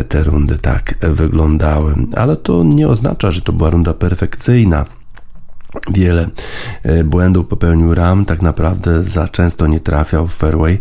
te 0.08 0.24
rundy 0.24 0.58
tak 0.58 0.94
wyglądały, 1.00 1.94
ale 2.16 2.36
to 2.36 2.64
nie 2.64 2.88
oznacza, 2.88 3.30
że 3.30 3.42
to 3.42 3.52
była 3.52 3.70
runda 3.70 3.94
perfekcyjna. 3.94 4.86
Wiele 5.90 6.28
błędów 7.04 7.46
popełnił 7.46 7.94
Ram, 7.94 8.24
tak 8.24 8.42
naprawdę 8.42 9.04
za 9.04 9.28
często 9.28 9.66
nie 9.66 9.80
trafiał 9.80 10.26
w 10.26 10.34
fairway, 10.34 10.80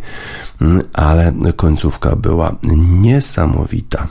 ale 0.94 1.34
końcówka 1.56 2.16
była 2.16 2.56
niesamowita. 2.78 4.08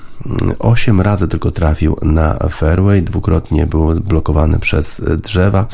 Osiem 0.58 1.00
razy 1.00 1.28
tylko 1.28 1.50
trafił 1.50 1.96
na 2.02 2.38
fairway, 2.50 3.02
dwukrotnie 3.02 3.66
był 3.66 4.00
blokowany 4.00 4.58
przez 4.58 5.02
drzewa, 5.22 5.66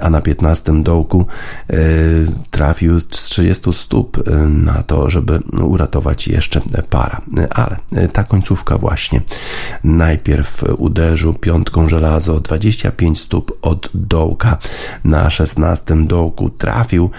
a 0.00 0.10
na 0.10 0.20
15 0.20 0.82
dołku 0.82 1.26
trafił 2.50 3.00
z 3.00 3.06
30 3.06 3.72
stóp 3.72 4.22
na 4.48 4.82
to, 4.82 5.10
żeby 5.10 5.40
uratować 5.62 6.28
jeszcze 6.28 6.60
para. 6.90 7.20
Ale 7.50 7.76
ta 8.12 8.24
końcówka 8.24 8.78
właśnie 8.78 9.20
najpierw 9.84 10.64
uderzył 10.78 11.34
piątką 11.34 11.88
żelazo 11.88 12.40
25 12.40 13.20
stóp 13.20 13.58
od 13.62 13.90
dołka 13.94 14.58
na 15.04 15.30
16 15.30 16.06
dołku 16.06 16.50
trafił 16.50 17.10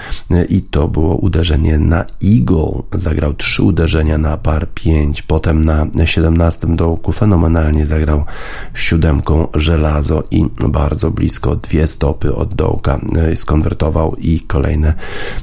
i 0.50 0.62
to 0.62 0.88
było 0.88 1.16
uderzenie 1.16 1.80
na 1.80 2.06
eagle. 2.24 2.72
Zagrał 2.94 3.34
trzy 3.34 3.64
uderzenia 3.64 4.18
na 4.18 4.38
par 4.38 4.68
5, 4.74 5.22
potem 5.22 5.66
na 5.66 5.88
17 6.06 6.51
dołku 6.76 7.12
fenomenalnie 7.12 7.88
zagrał 7.88 8.26
siódemką 8.74 9.48
żelazo 9.54 10.24
i 10.32 10.46
bardzo 10.68 11.12
blisko 11.12 11.56
dwie 11.56 11.88
stopy 11.88 12.36
od 12.36 12.54
dołka 12.54 13.00
skonwertował 13.36 14.16
i 14.16 14.40
kolejne 14.40 14.94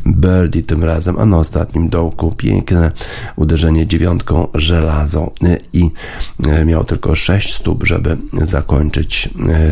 birdie 0.07 0.62
tym 0.62 0.85
razem, 0.85 1.18
a 1.18 1.27
na 1.27 1.38
ostatnim 1.38 1.88
dołku 1.88 2.35
piękne 2.37 2.92
uderzenie 3.37 3.87
dziewiątką 3.87 4.49
żelazo 4.55 5.33
i 5.73 5.90
miał 6.66 6.85
tylko 6.85 7.14
6 7.14 7.55
stóp, 7.55 7.85
żeby 7.85 8.16
zakończyć 8.42 9.31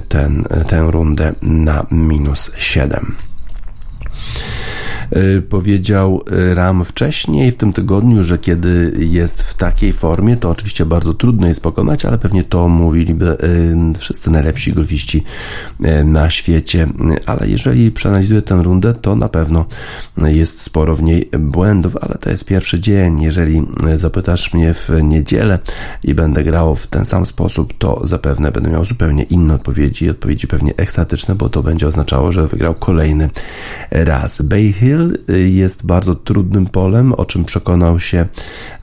ten, 0.09 0.45
tę 0.69 0.91
rundę 0.91 1.33
na 1.43 1.87
minus 1.91 2.51
7. 2.57 3.17
Powiedział 5.49 6.23
Ram 6.55 6.85
wcześniej 6.85 7.53
w 7.53 7.57
tym 7.57 7.73
tygodniu, 7.73 8.23
że 8.23 8.39
kiedy 8.39 8.93
jest 8.99 9.43
w 9.43 9.55
takiej 9.55 9.93
formie, 9.93 10.37
to 10.37 10.51
oczywiście 10.51 10.87
bardzo 10.87 11.15
trudno 11.15 11.47
jest 11.47 11.61
pokonać, 11.61 12.05
ale 12.05 12.19
pewnie 12.19 12.45
to 12.45 12.69
mówiliby 12.69 13.37
wszyscy 13.99 14.31
najlepsi 14.31 14.73
golfiści 14.73 15.25
na 16.05 16.31
świecie. 16.31 16.89
Ale 17.27 17.49
jeżeli 17.49 17.93
przeanalizuję 17.93 18.43
tę 18.43 18.63
rundę, 18.63 18.93
to 18.93 19.17
na 19.17 19.29
pewno 19.29 19.67
jest 20.17 20.63
sporo 20.63 20.97
w 20.97 21.03
niej 21.03 21.31
błędów, 21.39 21.97
ale 22.01 22.15
to 22.15 22.31
jest 22.31 22.45
pierwszy 22.45 22.81
dzień. 22.81 23.23
Jeżeli 23.23 23.63
zapytasz 23.95 24.55
mnie 24.55 24.75
w 24.75 24.91
niedzielę 25.03 25.59
i 26.05 26.15
będę 26.15 26.45
grał 26.45 26.77
w 26.77 26.87
ten 26.87 27.05
sam 27.05 27.27
sposób, 27.27 27.75
to 27.79 28.01
zapewne 28.05 28.53
będę 28.53 28.71
miał 28.71 28.85
zupełnie 28.85 29.23
inne 29.23 29.55
odpowiedzi, 29.55 30.11
odpowiedzi 30.11 30.47
pewnie 30.47 30.77
ekstatyczne, 30.77 31.35
bo 31.35 31.49
to 31.49 31.63
będzie 31.63 31.89
oznaczało, 31.89 32.33
że 32.33 32.47
wygrał 32.47 32.75
kolejny 32.75 33.31
raz. 33.91 34.43
Bay 34.43 34.73
Hill 34.73 34.96
jest 35.29 35.87
bardzo 35.87 36.15
trudnym 36.15 36.67
polem, 36.67 37.13
o 37.13 37.25
czym 37.25 37.45
przekonał 37.45 38.01
się 38.01 38.27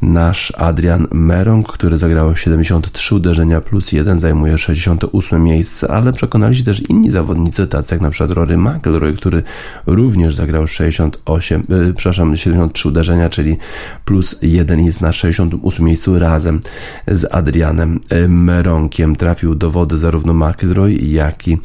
nasz 0.01 0.53
Adrian 0.57 1.07
Merong, 1.11 1.71
który 1.71 1.97
zagrał 1.97 2.35
73 2.35 3.15
uderzenia 3.15 3.61
plus 3.61 3.91
1, 3.91 4.19
zajmuje 4.19 4.57
68 4.57 5.43
miejsce, 5.43 5.91
ale 5.91 6.13
przekonali 6.13 6.55
się 6.55 6.63
też 6.63 6.89
inni 6.89 7.09
zawodnicy, 7.09 7.67
tacy 7.67 7.95
jak 7.95 8.01
na 8.01 8.09
przykład 8.09 8.31
Rory 8.31 8.57
McIlroy, 8.57 9.13
który 9.13 9.43
również 9.85 10.35
zagrał 10.35 10.67
68, 10.67 11.63
yy, 11.69 11.93
przepraszam, 11.93 12.35
73 12.35 12.87
uderzenia, 12.87 13.29
czyli 13.29 13.57
plus 14.05 14.35
1 14.41 14.79
jest 14.79 15.01
na 15.01 15.11
68 15.11 15.85
miejscu 15.85 16.19
razem 16.19 16.59
z 17.07 17.25
Adrianem 17.31 17.99
Meronkiem. 18.27 19.15
Trafił 19.15 19.55
do 19.55 19.71
wody 19.71 19.97
zarówno 19.97 20.33
McIlroy, 20.33 20.93
jak 20.93 21.47
i 21.47 21.57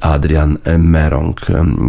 Adrian 0.00 0.58
Merong. 0.78 1.40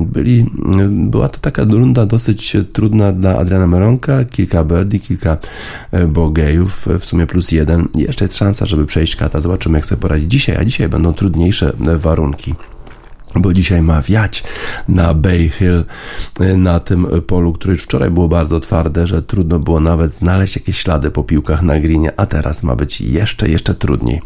Byli, 0.06 0.46
była 0.90 1.30
to 1.30 1.40
taka 1.40 1.66
runda 1.88 2.06
dosyć 2.06 2.58
trudna 2.74 3.12
dla 3.12 3.38
Adriana 3.38 3.68
Meronka, 3.68 4.26
kilka 4.26 4.64
birdie, 4.64 5.00
kilka 5.00 5.38
bogejów, 6.08 6.88
w 7.00 7.06
sumie 7.06 7.28
plus 7.28 7.52
jeden. 7.52 7.88
Jeszcze 7.96 8.26
jest 8.26 8.38
szansa, 8.38 8.66
żeby 8.66 8.86
przejść 8.86 9.16
kata. 9.16 9.42
Zobaczymy, 9.42 9.78
jak 9.78 9.86
sobie 9.86 10.02
poradzi 10.02 10.28
dzisiaj, 10.28 10.58
a 10.58 10.66
dzisiaj 10.66 10.90
będą 10.90 11.14
trudniejsze 11.14 11.74
warunki 11.80 12.56
bo 13.36 13.54
dzisiaj 13.54 13.82
ma 13.82 14.02
wiać 14.02 14.44
na 14.88 15.14
Bay 15.14 15.50
Hill, 15.50 15.84
y, 16.42 16.58
na 16.58 16.80
tym 16.80 17.08
polu, 17.28 17.54
które 17.54 17.74
już 17.74 17.84
wczoraj 17.84 18.12
było 18.12 18.28
bardzo 18.28 18.60
twarde, 18.60 19.08
że 19.08 19.22
trudno 19.22 19.60
było 19.60 19.80
nawet 19.80 20.16
znaleźć 20.16 20.56
jakieś 20.56 20.78
ślady 20.78 21.12
po 21.12 21.24
piłkach 21.24 21.62
na 21.62 21.80
grinie, 21.80 22.14
a 22.18 22.26
teraz 22.26 22.64
ma 22.64 22.76
być 22.76 23.02
jeszcze, 23.02 23.50
jeszcze 23.50 23.76
trudniej. 23.76 24.22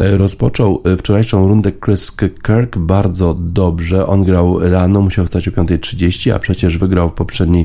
Y, 0.00 0.16
rozpoczął 0.16 0.82
y, 0.86 0.96
wczorajszą 0.96 1.48
rundę 1.48 1.72
Chris 1.84 2.12
Kirk 2.46 2.78
bardzo 2.78 3.36
dobrze. 3.38 4.06
On 4.06 4.24
grał 4.24 4.58
rano, 4.60 5.00
musiał 5.00 5.24
wstać 5.24 5.48
o 5.48 5.50
5.30, 5.50 6.30
a 6.30 6.38
przecież 6.38 6.78
wygrał 6.78 7.08
w 7.08 7.12
poprzednim 7.12 7.64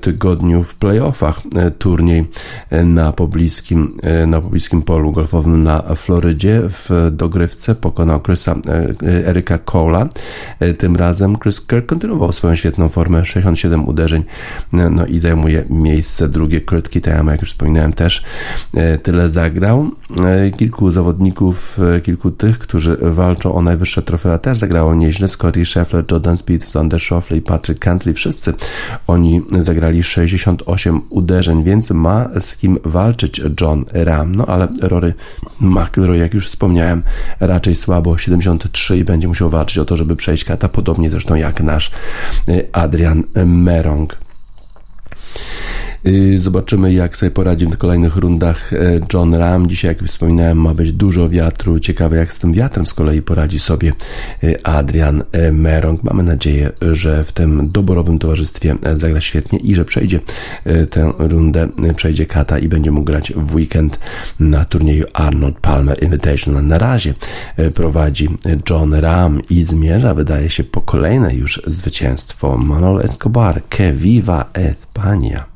tygodniu 0.00 0.62
w 0.62 0.74
playoffach 0.74 1.42
turniej 1.78 2.28
na 2.84 3.12
pobliskim, 3.12 3.96
na 4.26 4.40
pobliskim 4.40 4.82
polu 4.82 5.12
golfowym 5.12 5.62
na 5.62 5.82
Florydzie 5.94 6.62
w 6.68 7.10
dogrywce. 7.12 7.74
Pokonał 7.74 8.20
Chrisa 8.20 8.56
Eryka 9.26 9.58
Cola 9.58 9.93
E, 10.60 10.72
tym 10.72 10.96
razem 10.96 11.38
Chris 11.38 11.60
Kirk 11.66 11.86
kontynuował 11.86 12.32
swoją 12.32 12.54
świetną 12.54 12.88
formę, 12.88 13.24
67 13.24 13.88
uderzeń, 13.88 14.24
no, 14.72 14.90
no 14.90 15.06
i 15.06 15.18
zajmuje 15.18 15.64
miejsce 15.70 16.28
drugie. 16.28 16.60
Kurt 16.60 16.90
Kitayama, 16.90 17.32
jak 17.32 17.40
już 17.40 17.50
wspominałem, 17.50 17.92
też 17.92 18.24
e, 18.74 18.98
tyle 18.98 19.28
zagrał. 19.28 19.90
E, 20.24 20.50
kilku 20.50 20.90
zawodników, 20.90 21.78
kilku 22.02 22.30
tych, 22.30 22.58
którzy 22.58 22.96
walczą 23.00 23.54
o 23.54 23.62
najwyższe 23.62 24.02
trofea 24.02 24.38
też 24.38 24.58
zagrało 24.58 24.94
nieźle. 24.94 25.28
Scotty 25.28 25.64
Scheffler, 25.64 26.04
Jordan 26.10 26.36
Speed, 26.36 26.66
Sander 26.66 27.00
Schauffele 27.00 27.38
i 27.38 27.42
Patrick 27.42 27.84
Cantley, 27.84 28.14
wszyscy 28.14 28.54
oni 29.06 29.42
zagrali 29.60 30.02
68 30.02 31.00
uderzeń, 31.10 31.64
więc 31.64 31.90
ma 31.90 32.28
z 32.40 32.56
kim 32.56 32.78
walczyć 32.84 33.42
John 33.60 33.84
Ram. 33.92 34.34
No 34.34 34.46
ale 34.46 34.68
Rory 34.80 35.14
McIlroy, 35.60 36.18
jak 36.18 36.34
już 36.34 36.46
wspomniałem, 36.46 37.02
raczej 37.40 37.74
słabo, 37.74 38.18
73 38.18 38.96
i 38.96 39.04
będzie 39.04 39.28
musiał 39.28 39.50
walczyć 39.50 39.78
o 39.78 39.83
to, 39.84 39.96
żeby 39.96 40.16
przejść 40.16 40.44
kata, 40.44 40.68
podobnie 40.68 41.10
zresztą 41.10 41.34
jak 41.34 41.60
nasz 41.60 41.90
y, 42.48 42.68
Adrian 42.72 43.24
Merong. 43.46 44.16
Y, 46.06 46.40
zobaczymy, 46.40 46.92
jak 46.92 47.16
sobie 47.16 47.30
poradzi 47.30 47.66
w 47.66 47.78
kolejnych 47.78 48.16
rundach 48.16 48.72
e, 48.72 49.00
John 49.12 49.34
Ram. 49.34 49.66
Dzisiaj, 49.66 49.88
jak 49.88 50.02
wspominałem, 50.02 50.60
ma 50.60 50.74
być 50.74 50.92
dużo 50.92 51.28
wiatru. 51.28 51.80
Ciekawe, 51.80 52.16
jak 52.16 52.32
z 52.32 52.38
tym 52.38 52.52
wiatrem 52.52 52.86
z 52.86 52.94
kolei 52.94 53.22
poradzi 53.22 53.58
sobie 53.58 53.92
y, 54.44 54.62
Adrian 54.62 55.22
e, 55.32 55.52
Merong. 55.52 56.02
Mamy 56.02 56.22
nadzieję, 56.22 56.72
że 56.92 57.24
w 57.24 57.32
tym 57.32 57.70
doborowym 57.70 58.18
towarzystwie 58.18 58.74
e, 58.82 58.98
zagra 58.98 59.20
świetnie 59.20 59.58
i 59.58 59.74
że 59.74 59.84
przejdzie 59.84 60.20
tę 60.90 61.12
rundę, 61.18 61.68
przejdzie 61.96 62.26
kata 62.26 62.58
i 62.58 62.68
będzie 62.68 62.90
mógł 62.90 63.04
grać 63.04 63.32
w 63.36 63.54
weekend 63.54 63.98
na 64.40 64.64
turnieju 64.64 65.04
Arnold 65.12 65.58
Palmer 65.60 66.02
Invitational. 66.02 66.66
Na 66.66 66.78
razie 66.78 67.14
prowadzi 67.74 68.28
John 68.70 68.94
Ram 68.94 69.40
i 69.50 69.64
zmierza, 69.64 70.14
wydaje 70.14 70.50
się, 70.50 70.64
po 70.64 70.80
kolejne 70.80 71.34
już 71.34 71.62
zwycięstwo 71.66 72.58
Manolo 72.58 73.04
Escobar. 73.04 73.62
Que 73.68 73.92
viva 73.92 74.50
España! 74.52 75.53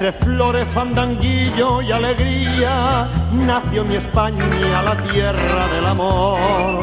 Entre 0.00 0.12
flores, 0.12 0.64
fandanguillo 0.72 1.82
y 1.82 1.90
alegría, 1.90 3.08
nació 3.32 3.84
mi 3.84 3.96
España, 3.96 4.44
la 4.84 4.96
tierra 5.08 5.66
del 5.74 5.86
amor. 5.88 6.80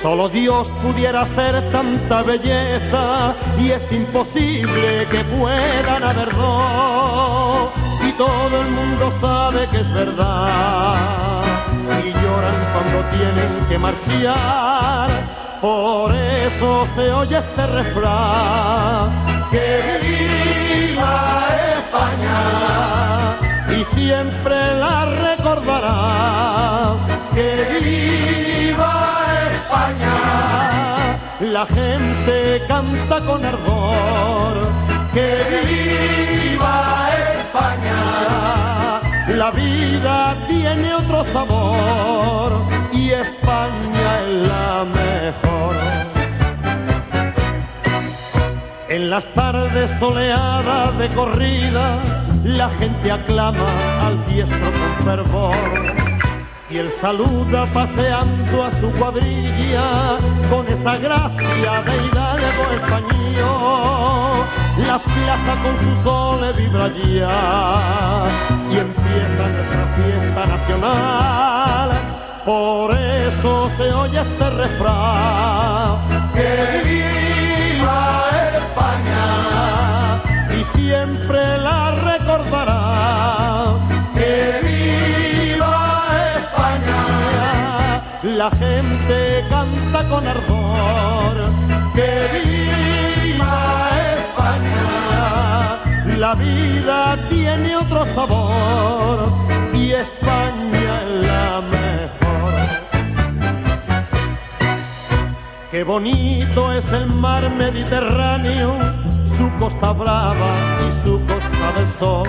Solo 0.00 0.30
Dios 0.30 0.66
pudiera 0.82 1.20
hacer 1.20 1.68
tanta 1.68 2.22
belleza 2.22 3.34
y 3.58 3.72
es 3.72 3.92
imposible 3.92 5.06
que 5.10 5.22
puedan 5.22 6.02
haber 6.02 6.34
dos. 6.34 7.68
Y 8.08 8.12
todo 8.12 8.62
el 8.62 8.70
mundo 8.70 9.12
sabe 9.20 9.68
que 9.70 9.80
es 9.80 9.92
verdad 9.92 11.42
y 12.02 12.10
lloran 12.10 12.56
cuando 12.72 13.18
tienen 13.18 13.68
que 13.68 13.78
marchar. 13.78 15.10
Por 15.60 16.16
eso 16.16 16.88
se 16.94 17.12
oye 17.12 17.36
este 17.36 17.66
refrán 17.66 19.10
que 19.50 19.98
viva 20.00 21.39
Y 23.68 23.84
siempre 23.94 24.74
la 24.74 25.04
recordará. 25.04 26.96
Que 27.34 27.50
viva 27.80 28.94
España, 29.52 31.18
la 31.40 31.66
gente 31.66 32.62
canta 32.68 33.20
con 33.20 33.44
ardor. 33.44 34.54
Que 35.14 35.28
viva 35.64 37.10
España, 37.34 39.00
la 39.28 39.50
vida 39.50 40.36
tiene 40.48 40.94
otro 40.94 41.24
sabor 41.32 42.62
y 42.92 43.10
España 43.10 44.20
es 44.20 44.48
la 44.48 44.84
mejor. 44.84 46.09
En 48.90 49.08
las 49.08 49.24
tardes 49.34 49.88
soleadas 50.00 50.98
de 50.98 51.08
corrida, 51.10 52.02
la 52.42 52.68
gente 52.70 53.12
aclama 53.12 53.68
al 54.04 54.26
diestro 54.26 54.72
con 54.72 55.04
fervor. 55.04 55.54
Y 56.68 56.78
él 56.78 56.90
saluda 57.00 57.66
paseando 57.66 58.64
a 58.64 58.80
su 58.80 58.90
cuadrilla 58.98 60.18
con 60.50 60.66
esa 60.66 60.96
gracia 60.96 61.82
de 61.86 61.96
hidalgo 62.04 62.64
español. 62.74 64.44
La 64.84 64.98
plaza 64.98 65.54
con 65.62 65.76
su 65.84 66.02
sol 66.02 66.52
vibra 66.58 66.88
ya 66.88 68.24
y 68.72 68.76
empieza 68.76 69.48
nuestra 69.54 69.86
fiesta 69.94 70.46
nacional. 70.46 71.90
Por 72.44 72.98
eso 72.98 73.70
se 73.76 73.92
oye 73.92 74.20
este 74.20 74.50
refrán. 74.50 76.00
Que 76.34 77.19
Y 80.58 80.78
siempre 80.78 81.58
la 81.58 81.90
recordará. 81.92 83.78
Que 84.14 84.60
viva 84.62 85.76
España, 86.36 88.02
la 88.22 88.50
gente 88.50 89.44
canta 89.48 90.08
con 90.08 90.26
ardor. 90.26 91.36
Que 91.94 92.12
viva 92.36 93.90
España, 94.18 94.88
la 96.18 96.34
vida 96.34 97.16
tiene 97.28 97.76
otro 97.76 98.04
sabor 98.14 99.32
y 99.72 99.92
España 99.92 101.02
es 101.02 101.26
la 101.26 101.60
Qué 105.70 105.84
bonito 105.84 106.72
es 106.72 106.92
el 106.92 107.06
mar 107.06 107.48
Mediterráneo, 107.48 108.76
su 109.38 109.48
costa 109.56 109.92
brava 109.92 110.52
y 110.80 111.04
su 111.04 111.20
costa 111.20 111.72
del 111.76 111.88
sol. 112.00 112.28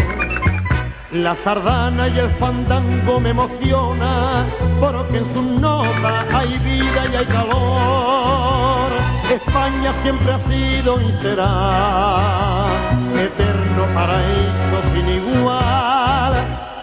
La 1.11 1.35
sardana 1.37 2.07
y 2.07 2.19
el 2.19 2.29
fandango 2.35 3.19
me 3.19 3.31
emociona, 3.31 4.45
porque 4.79 5.17
en 5.17 5.33
su 5.33 5.41
nota 5.59 6.23
hay 6.31 6.55
vida 6.59 7.07
y 7.11 7.15
hay 7.15 7.25
calor. 7.25 8.91
España 9.33 9.91
siempre 10.03 10.33
ha 10.33 10.39
sido 10.47 11.01
y 11.01 11.11
será 11.19 12.67
eterno 13.15 13.85
paraíso 13.95 14.77
sin 14.93 15.09
igual. 15.09 16.33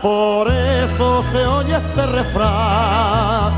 Por 0.03 0.51
eso 0.51 1.23
se 1.31 1.47
oye 1.47 1.77
este 1.77 2.07
refrán, 2.07 3.53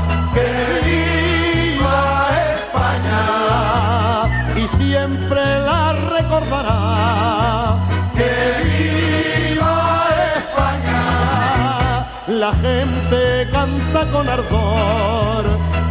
canta 13.61 14.01
con 14.11 14.25
ardor. 14.27 15.43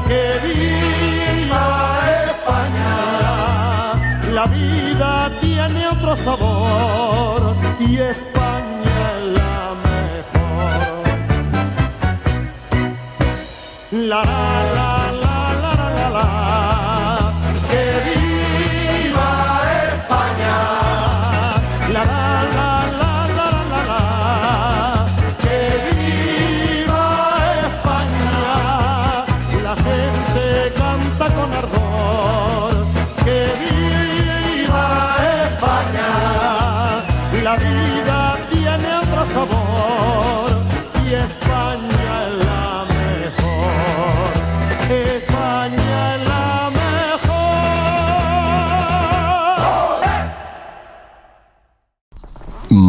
Que 0.09 0.25
viva 0.45 1.67
España, 2.31 2.97
la 4.39 4.45
vida 4.47 5.11
tiene 5.41 5.81
otro 5.95 6.13
sabor 6.17 7.55
y 7.79 7.99
España 8.15 8.99
es 9.15 9.23
la 9.39 9.63
mejor. 9.87 10.91
La 14.13 14.23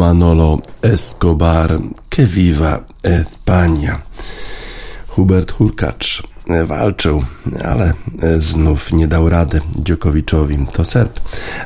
Manolo 0.02 0.60
Escobar, 0.82 1.78
que 2.10 2.26
viva 2.26 2.80
España. 3.04 4.02
Hubert 5.08 5.52
Hurkacz 5.52 6.22
walczył, 6.66 7.22
ale 7.64 7.92
znów 8.38 8.92
nie 8.92 9.08
dał 9.08 9.28
rady 9.28 9.60
Dziokowiczowi. 9.78 10.66
To 10.72 10.84
Serb 10.84 11.20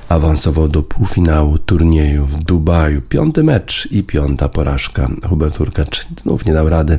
awansował 0.08 0.68
do 0.68 0.82
półfinału 0.82 1.58
turnieju 1.58 2.26
w 2.26 2.36
Dubaju. 2.44 3.02
Piąty 3.02 3.44
mecz 3.44 3.88
i 3.90 4.04
piąta 4.04 4.48
porażka. 4.48 5.08
Hubert 5.28 5.58
Hurkacz 5.58 6.06
znów 6.22 6.44
nie 6.44 6.52
dał 6.52 6.68
rady. 6.68 6.98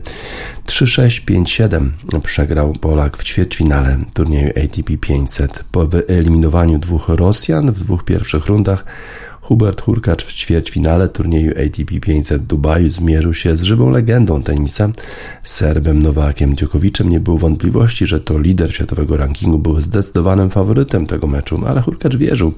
3-6, 0.66 1.26
5-7 1.26 2.22
przegrał 2.22 2.74
Polak 2.74 3.18
w 3.18 3.24
ćwierćfinale 3.24 3.98
turnieju 4.14 4.50
ATP 4.50 4.98
500. 5.02 5.64
Po 5.72 5.88
wyeliminowaniu 5.88 6.80
dwóch 6.80 7.10
Rosjan 7.10 7.72
w 7.72 7.80
dwóch 7.80 8.04
pierwszych 8.04 8.46
rundach 8.46 8.86
Hubert 9.48 9.82
Hurkacz 9.82 10.26
w 10.26 10.34
ćwierćfinale 10.34 11.10
turnieju 11.10 11.52
ATP 11.52 12.00
500 12.02 12.42
w 12.42 12.48
Dubaju 12.48 12.90
zmierzył 12.90 13.34
się 13.34 13.56
z 13.56 13.64
żywą 13.64 13.90
legendą 13.90 14.44
tenisa, 14.44 14.90
Serbem 15.44 16.04
Nowakiem 16.04 16.56
Dziokowiczem. 16.56 17.10
Nie 17.10 17.20
było 17.20 17.38
wątpliwości, 17.38 18.08
że 18.08 18.20
to 18.20 18.40
lider 18.40 18.74
światowego 18.74 19.18
rankingu 19.18 19.60
był 19.60 19.82
zdecydowanym 19.82 20.50
faworytem 20.50 21.08
tego 21.08 21.28
meczu, 21.28 21.62
ale 21.68 21.82
Hurkacz 21.82 22.16
wierzył, 22.16 22.54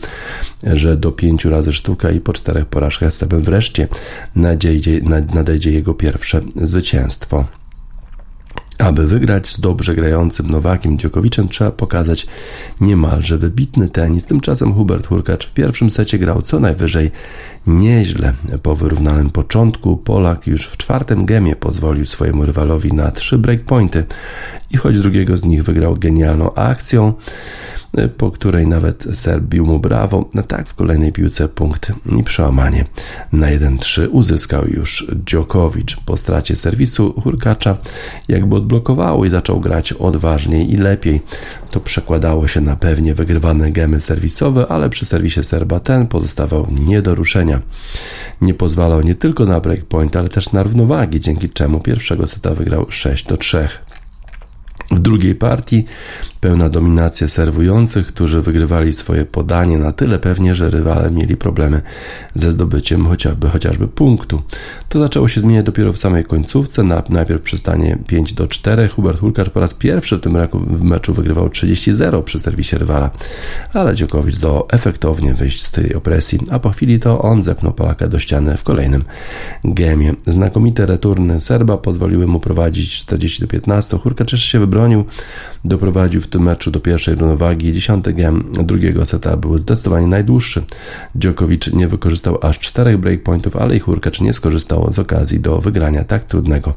że 0.64 0.98
do 0.98 1.12
pięciu 1.12 1.50
razy 1.50 1.74
sztuka 1.74 2.12
i 2.12 2.20
po 2.20 2.34
czterech 2.34 2.66
porażkach 2.66 3.14
z 3.14 3.18
Serbem 3.18 3.42
wreszcie 3.42 3.88
nadejdzie, 4.36 5.02
nadejdzie 5.34 5.72
jego 5.72 5.94
pierwsze 5.94 6.42
zwycięstwo. 6.56 7.46
Aby 8.80 9.08
wygrać 9.08 9.48
z 9.48 9.60
dobrze 9.60 9.96
grającym 9.96 10.50
Nowakiem 10.50 10.98
Dziokowiczem 10.98 11.50
trzeba 11.50 11.72
pokazać 11.72 12.28
niemalże 12.82 13.38
wybitny 13.38 13.90
tenis. 13.90 14.26
Tymczasem 14.26 14.74
Hubert 14.74 15.08
Hurkacz 15.08 15.48
w 15.48 15.54
pierwszym 15.54 15.90
secie 15.90 16.20
grał 16.20 16.42
co 16.42 16.60
najwyżej 16.60 17.12
nieźle. 17.68 18.34
Po 18.64 18.76
wyrównanym 18.76 19.30
początku 19.30 19.98
Polak 19.98 20.48
już 20.48 20.68
w 20.68 20.78
czwartym 20.78 21.26
gemie 21.26 21.56
pozwolił 21.56 22.06
swojemu 22.06 22.46
rywalowi 22.46 22.94
na 22.94 23.12
trzy 23.12 23.38
breakpointy 23.38 24.06
i 24.72 24.78
choć 24.78 25.00
drugiego 25.00 25.38
z 25.38 25.46
nich 25.46 25.64
wygrał 25.64 25.96
genialną 25.96 26.54
akcją, 26.54 27.14
po 28.18 28.32
której 28.32 28.68
nawet 28.68 29.08
Serb 29.14 29.44
bił 29.44 29.66
mu 29.66 29.80
brawo, 29.80 30.30
no 30.34 30.44
tak 30.44 30.68
w 30.68 30.74
kolejnej 30.74 31.12
piłce 31.12 31.50
punkt 31.50 31.92
i 32.20 32.24
przełamanie 32.24 32.86
na 33.32 33.48
1-3 33.48 34.08
uzyskał 34.12 34.68
już 34.68 35.08
Dziokowicz. 35.26 35.98
Po 36.06 36.18
stracie 36.18 36.56
serwisu 36.56 37.22
Hurkacza 37.22 37.78
jakby 38.28 38.56
odblokowało 38.56 39.26
i 39.26 39.30
zaczął 39.30 39.60
grać 39.60 39.94
odważniej 39.94 40.74
i 40.74 40.78
lepiej. 40.78 41.22
To 41.72 41.80
przekładało 41.80 42.48
się 42.48 42.62
na 42.62 42.76
pewnie 42.76 43.16
wygrywane 43.16 43.72
gemy 43.72 44.02
serwisowe, 44.02 44.68
ale 44.68 44.90
przy 44.90 45.06
serwisie 45.06 45.44
Serba 45.44 45.80
ten 45.80 46.08
pozostawał 46.08 46.68
nie 46.80 47.02
do 47.02 47.16
ruszenia. 47.16 47.62
Nie 48.42 48.54
pozwalał 48.54 49.02
nie 49.02 49.16
tylko 49.16 49.46
na 49.46 49.60
breakpoint, 49.60 50.16
ale 50.16 50.28
też 50.28 50.52
na 50.52 50.64
równowagi, 50.64 51.20
dzięki 51.20 51.50
czemu 51.50 51.80
pierwszego 51.80 52.28
seta 52.28 52.56
wygrał 52.56 52.86
6 52.90 53.26
do 53.26 53.38
3. 53.38 53.68
Drugiej 54.92 55.36
partii 55.36 55.86
pełna 56.40 56.70
dominacja 56.70 57.28
serwujących, 57.28 58.08
którzy 58.08 58.42
wygrywali 58.42 58.94
swoje 58.94 59.26
podanie 59.26 59.78
na 59.78 59.92
tyle 59.92 60.20
pewnie, 60.20 60.56
że 60.56 60.70
rywale 60.70 61.12
mieli 61.12 61.38
problemy 61.38 61.82
ze 62.36 62.52
zdobyciem 62.52 63.08
chociażby, 63.08 63.50
chociażby 63.50 63.88
punktu. 63.88 64.42
To 64.90 65.00
zaczęło 65.00 65.28
się 65.28 65.42
zmieniać 65.42 65.66
dopiero 65.66 65.94
w 65.94 65.98
samej 65.98 66.24
końcówce. 66.24 66.84
Najpierw 67.10 67.42
przy 67.42 67.58
stanie 67.58 67.98
5 68.08 68.34
do 68.34 68.48
4 68.48 68.88
Hubert 68.88 69.20
Hurkacz 69.20 69.50
po 69.50 69.60
raz 69.60 69.74
pierwszy 69.74 70.18
w 70.18 70.22
tym 70.22 70.38
roku 70.38 70.60
w 70.60 70.82
meczu 70.82 71.14
wygrywał 71.14 71.48
30-0 71.48 72.24
przy 72.24 72.40
serwisie 72.40 72.76
rywala, 72.76 73.12
ale 73.74 73.96
Dziokowicz 73.96 74.36
zdołał 74.36 74.66
efektownie 74.72 75.34
wyjść 75.34 75.64
z 75.64 75.72
tej 75.72 75.96
opresji, 75.96 76.40
a 76.52 76.60
po 76.60 76.70
chwili 76.70 77.00
to 77.00 77.22
on 77.22 77.44
zepnął 77.44 77.74
Polaka 77.74 78.08
do 78.08 78.20
ściany 78.20 78.58
w 78.58 78.64
kolejnym 78.64 79.04
gemie. 79.64 80.14
Znakomite 80.28 80.86
returny 80.86 81.42
Serba 81.42 81.78
pozwoliły 81.78 82.28
mu 82.28 82.40
prowadzić 82.40 82.98
40 82.98 83.42
do 83.42 83.48
15. 83.48 83.98
Hurkacz 83.98 84.36
się 84.36 84.60
wybronił, 84.60 85.06
doprowadził 85.66 86.22
w 86.22 86.29
tym 86.30 86.44
meczu 86.44 86.72
do 86.72 86.80
pierwszej 86.80 87.16
równowagi. 87.16 87.74
Dziesiąty 87.74 88.14
gem 88.14 88.52
drugiego 88.64 89.06
seta 89.06 89.38
był 89.38 89.58
zdecydowanie 89.58 90.08
najdłuższy. 90.08 90.64
Dziokowicz 91.16 91.74
nie 91.74 91.88
wykorzystał 91.88 92.38
aż 92.42 92.60
czterech 92.60 92.98
breakpointów, 92.98 93.56
ale 93.56 93.76
i 93.76 93.80
Hurkacz 93.80 94.22
nie 94.22 94.34
skorzystał 94.34 94.94
z 94.94 95.00
okazji 95.00 95.40
do 95.40 95.62
wygrania 95.62 96.04
tak 96.04 96.24
trudnego 96.24 96.74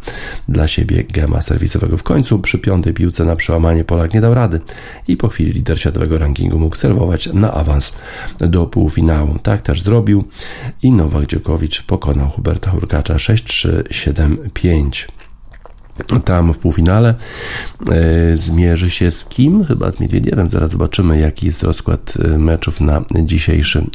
dla 0.49 0.69
siebie 0.69 1.05
gema 1.05 1.43
serwisowego. 1.43 1.97
W 1.97 2.03
końcu 2.03 2.39
przy 2.39 2.59
piątej 2.59 2.95
piłce 2.95 3.25
na 3.25 3.37
przełamanie 3.37 3.85
Polak 3.85 4.15
nie 4.15 4.21
dał 4.21 4.35
rady 4.35 4.61
i 5.09 5.17
po 5.17 5.29
chwili 5.29 5.53
lider 5.53 5.81
światowego 5.81 6.19
rankingu 6.19 6.59
mógł 6.59 6.77
serwować 6.77 7.29
na 7.33 7.55
awans 7.55 7.95
do 8.39 8.67
półfinału. 8.67 9.39
Tak 9.43 9.63
też 9.63 9.83
zrobił 9.83 10.25
i 10.83 10.93
Nowak 10.93 11.27
Dziokowicz 11.27 11.83
pokonał 11.83 12.31
Huberta 12.31 12.71
Hurkacza 12.71 13.15
6-3, 13.15 13.83
7-5 13.83 15.09
tam 16.25 16.53
w 16.53 16.59
półfinale 16.59 17.15
e, 17.91 18.37
zmierzy 18.37 18.91
się 18.91 19.11
z 19.11 19.25
kim? 19.25 19.65
Chyba 19.65 19.93
z 19.93 20.01
Miedwiediewem. 20.01 20.49
Zaraz 20.49 20.71
zobaczymy, 20.71 21.19
jaki 21.19 21.47
jest 21.47 21.63
rozkład 21.63 22.15
e, 22.25 22.39
meczów 22.39 22.81
na 22.81 23.03
dzisiejszy 23.25 23.87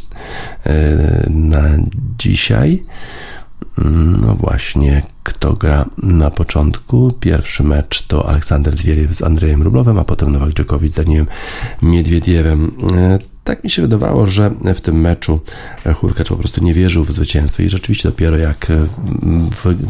e, 0.65 1.29
na 1.29 1.61
dzisiaj. 2.19 2.83
No 4.21 4.35
właśnie, 4.35 5.03
kto 5.23 5.53
gra 5.53 5.85
na 5.97 6.31
początku? 6.31 7.11
Pierwszy 7.19 7.63
mecz 7.63 8.07
to 8.07 8.29
Aleksander 8.29 8.75
Zwieriew 8.75 9.15
z 9.15 9.21
Andrzejem 9.21 9.61
Rublowem, 9.61 9.99
a 9.99 10.03
potem 10.03 10.31
Nowak 10.31 10.53
Dżokowicz 10.53 10.91
z 10.91 10.95
Danielem 10.95 11.27
Miedwiediewem. 11.81 12.71
Tak 13.47 13.63
mi 13.63 13.69
się 13.69 13.81
wydawało, 13.81 14.27
że 14.27 14.51
w 14.75 14.81
tym 14.81 15.01
meczu 15.01 15.39
Hurkacz 15.95 16.29
po 16.29 16.35
prostu 16.35 16.63
nie 16.63 16.73
wierzył 16.73 17.03
w 17.05 17.11
zwycięstwo 17.11 17.63
i 17.63 17.69
rzeczywiście 17.69 18.09
dopiero 18.09 18.37
jak 18.37 18.67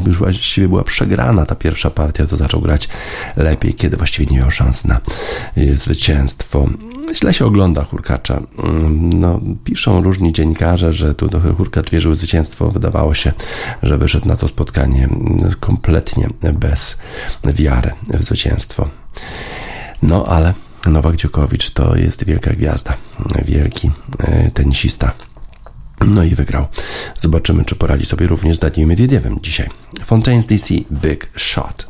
już 0.07 0.17
właściwie 0.17 0.67
była 0.67 0.83
przegrana 0.83 1.45
ta 1.45 1.55
pierwsza 1.55 1.89
partia, 1.89 2.25
to 2.25 2.37
zaczął 2.37 2.61
grać 2.61 2.89
lepiej, 3.37 3.73
kiedy 3.73 3.97
właściwie 3.97 4.31
nie 4.31 4.37
miał 4.37 4.51
szans 4.51 4.85
na 4.85 5.01
zwycięstwo. 5.75 6.69
Źle 7.15 7.33
się 7.33 7.45
ogląda 7.45 7.83
Hurkacza. 7.83 8.41
No, 8.91 9.39
piszą 9.63 10.03
różni 10.03 10.33
dziennikarze, 10.33 10.93
że 10.93 11.15
tu 11.15 11.29
Hurkacz 11.57 11.89
wierzył 11.89 12.11
w 12.11 12.15
zwycięstwo. 12.15 12.71
Wydawało 12.71 13.13
się, 13.13 13.31
że 13.83 13.97
wyszedł 13.97 14.27
na 14.27 14.35
to 14.35 14.47
spotkanie 14.47 15.09
kompletnie 15.59 16.29
bez 16.53 16.97
wiary 17.43 17.91
w 18.07 18.23
zwycięstwo. 18.23 18.89
No, 20.01 20.25
ale 20.25 20.53
Nowak 20.89 21.15
Dziokowicz 21.15 21.69
to 21.69 21.95
jest 21.95 22.25
wielka 22.25 22.51
gwiazda, 22.51 22.93
wielki 23.45 23.91
tenisista. 24.53 25.13
No 26.01 26.23
i 26.23 26.35
wygrał. 26.35 26.67
Zobaczymy, 27.19 27.65
czy 27.65 27.75
poradzi 27.75 28.05
sobie 28.05 28.27
również 28.27 28.57
z 28.57 28.59
Daniem 28.59 28.89
Medwiedewem 28.89 29.39
dzisiaj. 29.41 29.69
Fontaine's 30.07 30.47
DC 30.47 30.73
Big 30.91 31.29
Shot. 31.35 31.87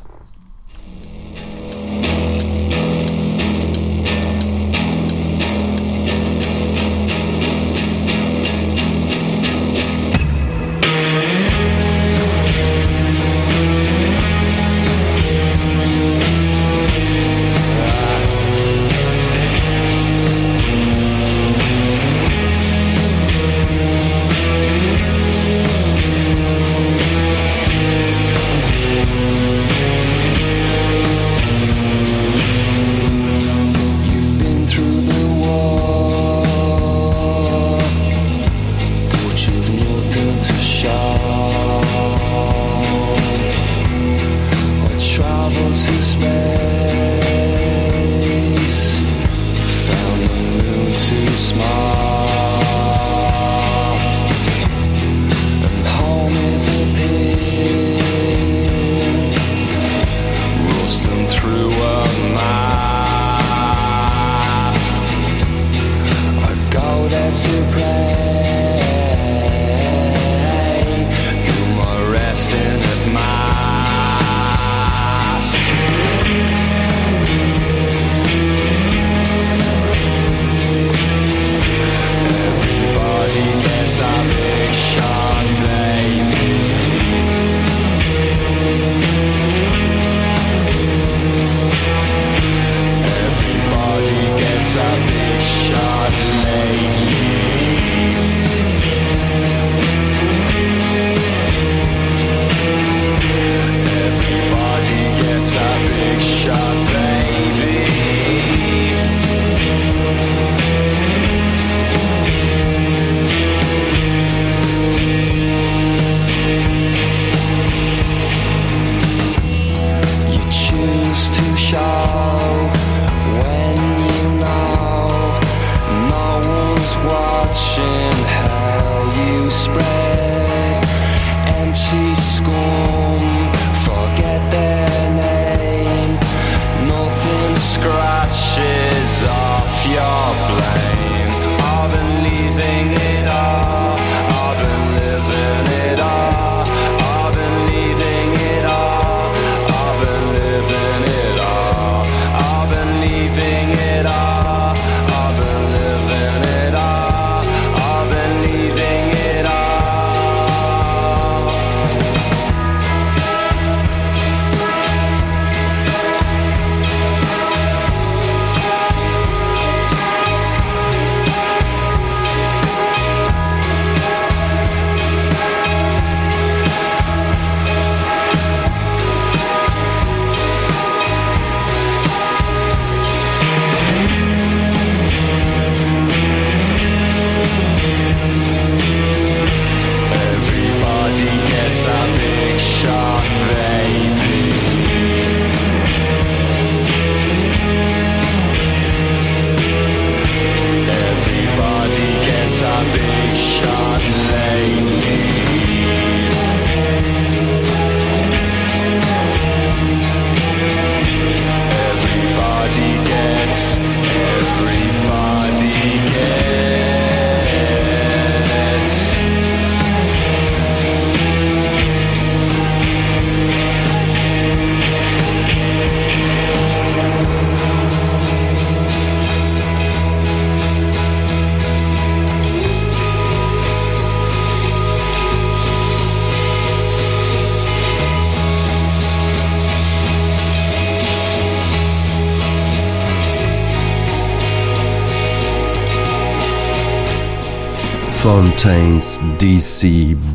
Fontaine's 248.68 249.20
DC 249.39 249.88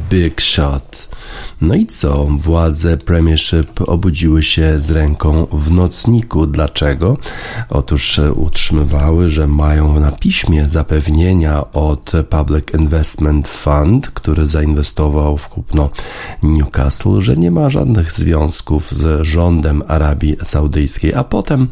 Big 0.09 0.41
Shot 0.41 1.03
No 1.63 1.75
i 1.75 1.87
co? 1.87 2.25
Władze 2.25 2.97
Premiership 2.97 3.81
obudziły 3.87 4.43
się 4.43 4.81
z 4.81 4.91
ręką 4.91 5.47
w 5.53 5.71
nocniku. 5.71 6.47
Dlaczego? 6.47 7.19
Otóż 7.71 8.21
utrzymywały, 8.35 9.29
że 9.29 9.47
mają 9.47 10.01
na 10.01 10.13
piśmie 10.13 10.69
zapewnienia 10.69 11.73
od 11.73 12.13
Public 12.31 12.65
Investment 12.75 13.49
Fund, 13.49 14.11
który 14.11 14.47
zainwestował 14.47 15.39
w 15.39 15.49
kupno 15.49 15.91
Newcastle, 16.43 17.21
że 17.21 17.37
nie 17.37 17.51
ma 17.51 17.71
żadnych 17.71 18.13
związków 18.13 18.93
z 18.93 19.27
rządem 19.27 19.83
Arabii 19.89 20.37
Saudyjskiej, 20.43 21.15
a 21.15 21.25
potem 21.25 21.69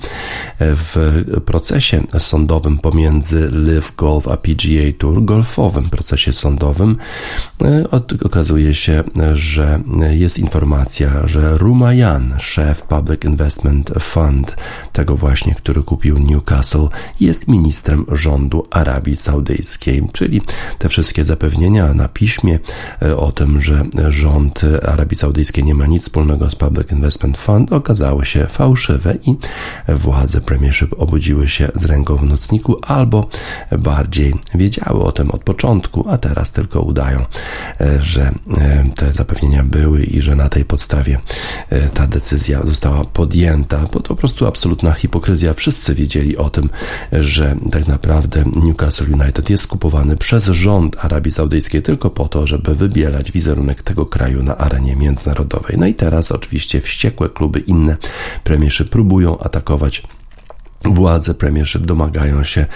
w 0.61 1.25
procesie 1.45 2.03
sądowym 2.19 2.79
pomiędzy 2.79 3.51
Live 3.53 3.97
Golf 3.97 4.29
a 4.29 4.37
PGA 4.37 4.93
Tour, 4.99 5.25
golfowym 5.25 5.91
procesie 5.91 6.33
sądowym, 6.33 6.97
okazuje 8.25 8.75
się, 8.75 9.05
że 9.33 9.61
że 9.61 9.81
jest 10.11 10.39
informacja, 10.39 11.29
że 11.29 11.59
Rumayan, 11.59 12.35
szef 12.39 12.83
Public 12.83 13.25
Investment 13.25 13.91
Fund, 14.01 14.57
tego 14.93 15.17
właśnie, 15.17 15.55
który 15.55 15.83
kupił 15.83 16.19
Newcastle, 16.19 16.89
jest 17.21 17.49
ministrem 17.49 18.05
rządu 18.13 18.67
Arabii 18.71 19.17
Saudyjskiej, 19.17 20.03
czyli 20.13 20.41
te 20.79 20.89
wszystkie 20.89 21.25
zapewnienia 21.25 21.95
na 21.95 22.09
piśmie 22.09 22.59
e, 23.03 23.17
o 23.17 23.33
tym, 23.33 23.61
że 23.61 23.85
rząd 24.09 24.60
Arabii 24.65 25.17
Saudyjskiej 25.17 25.65
nie 25.65 25.75
ma 25.75 25.87
nic 25.87 26.03
wspólnego 26.03 26.51
z 26.51 26.55
Public 26.55 26.93
Investment 26.93 27.39
Fund, 27.39 27.73
okazały 27.73 28.27
się 28.27 28.47
fałszywe 28.47 29.15
i 29.27 29.37
władze 29.89 30.41
Premiership 30.41 30.95
obudziły 30.99 31.49
się 31.49 31.69
z 31.75 31.85
ręką 31.85 32.17
w 32.17 32.25
nocniku 32.25 32.77
albo 32.83 33.29
bardziej 33.79 34.35
wiedziały 34.55 35.03
o 35.05 35.13
tym 35.13 35.31
od 35.31 35.45
początku, 35.45 36.09
a 36.09 36.19
teraz 36.19 36.51
tylko 36.51 36.81
udają, 36.81 37.25
e, 37.81 38.03
że 38.03 38.23
e, 38.23 38.85
te 38.95 39.13
zapewnienia 39.13 39.65
były 39.65 40.05
i 40.05 40.23
że 40.23 40.37
na 40.37 40.49
tej 40.49 40.65
podstawie 40.65 41.19
e, 41.71 41.89
ta 41.89 42.07
decyzja 42.07 42.61
została 42.67 43.05
podjęta, 43.05 43.79
bo 43.93 44.01
to 44.01 44.09
po 44.09 44.17
prostu 44.17 44.47
absolutna 44.47 44.93
hipokryzja. 44.93 45.55
Wszyscy 45.55 45.95
wiedzieli 45.95 46.37
o 46.37 46.51
tym, 46.51 46.71
że 47.13 47.57
tak 47.71 47.87
naprawdę 47.87 48.45
Newcastle 48.57 49.13
United 49.13 49.51
jest 49.51 49.67
kupowany 49.67 50.17
przez 50.17 50.45
rząd 50.45 51.05
Arabii 51.05 51.33
Saudyjskiej 51.33 51.83
tylko 51.83 52.11
po 52.11 52.29
to, 52.29 52.47
żeby 52.47 52.75
wybielać 52.75 53.33
wizerunek 53.33 53.83
tego 53.83 54.07
kraju 54.07 54.43
na 54.43 54.50
arenie 54.59 54.97
międzynarodowej. 54.97 55.77
No 55.79 55.87
i 55.87 55.95
teraz 55.95 56.33
oczywiście 56.33 56.81
wściekłe 56.81 57.29
kluby 57.29 57.61
inne 57.61 57.97
premierzy 58.45 58.85
próbują 58.85 59.39
atakować 59.39 60.03
Władze 60.85 61.35
Premiership 61.35 61.83
domagają 61.83 62.45
się 62.45 62.67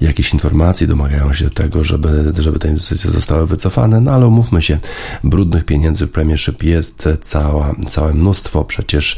jakichś 0.00 0.32
informacji, 0.32 0.88
domagają 0.88 1.32
się 1.32 1.50
tego, 1.50 1.84
żeby, 1.84 2.32
żeby 2.38 2.58
te 2.58 2.68
inwestycje 2.68 3.10
zostały 3.10 3.46
wycofane, 3.46 4.00
no 4.00 4.10
ale 4.10 4.26
umówmy 4.26 4.62
się, 4.62 4.78
brudnych 5.24 5.64
pieniędzy 5.64 6.06
w 6.06 6.10
Premiership 6.10 6.62
jest 6.62 7.08
cała, 7.20 7.74
całe 7.90 8.14
mnóstwo. 8.14 8.64
Przecież 8.64 9.16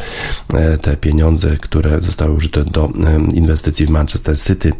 e, 0.55 0.79
te 0.79 0.97
pieniądze, 0.97 1.57
które 1.57 2.01
zostały 2.01 2.33
użyte 2.33 2.65
do 2.65 2.85
e, 2.85 3.35
inwestycji 3.35 3.87
w 3.87 3.91
Manchester 3.91 4.39
City, 4.39 4.73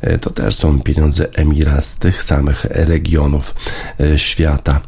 e, 0.00 0.18
to 0.18 0.30
też 0.30 0.54
są 0.54 0.80
pieniądze 0.80 1.32
Emira 1.34 1.80
z 1.80 1.96
tych 1.96 2.22
samych 2.22 2.64
regionów 2.64 3.54
świata. 4.16 4.80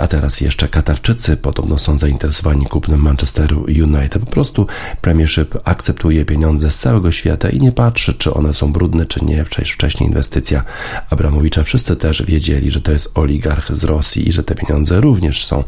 A 0.00 0.06
teraz 0.06 0.40
jeszcze 0.40 0.68
Katarczycy 0.68 1.36
podobno 1.36 1.78
są 1.78 1.98
zainteresowani 1.98 2.66
kupnem 2.66 3.00
Manchesteru 3.00 3.60
United. 3.60 4.18
Po 4.18 4.30
prostu 4.30 4.66
Premiership 5.00 5.54
akceptuje 5.64 6.24
pieniądze 6.24 6.70
z 6.70 6.76
całego 6.76 7.12
świata 7.12 7.50
i 7.50 7.63
nie 7.64 7.72
patrzy, 7.72 8.14
czy 8.14 8.34
one 8.34 8.54
są 8.54 8.72
brudne, 8.72 9.06
czy 9.06 9.24
nie. 9.24 9.44
Wcześniej 9.44 10.08
inwestycja 10.08 10.62
Abramowicza, 11.10 11.64
wszyscy 11.64 11.96
też 11.96 12.22
wiedzieli, 12.22 12.70
że 12.70 12.80
to 12.80 12.92
jest 12.92 13.18
oligarch 13.18 13.76
z 13.76 13.84
Rosji 13.84 14.28
i 14.28 14.32
że 14.32 14.44
te 14.44 14.54
pieniądze 14.54 15.00
również 15.00 15.46
są 15.46 15.64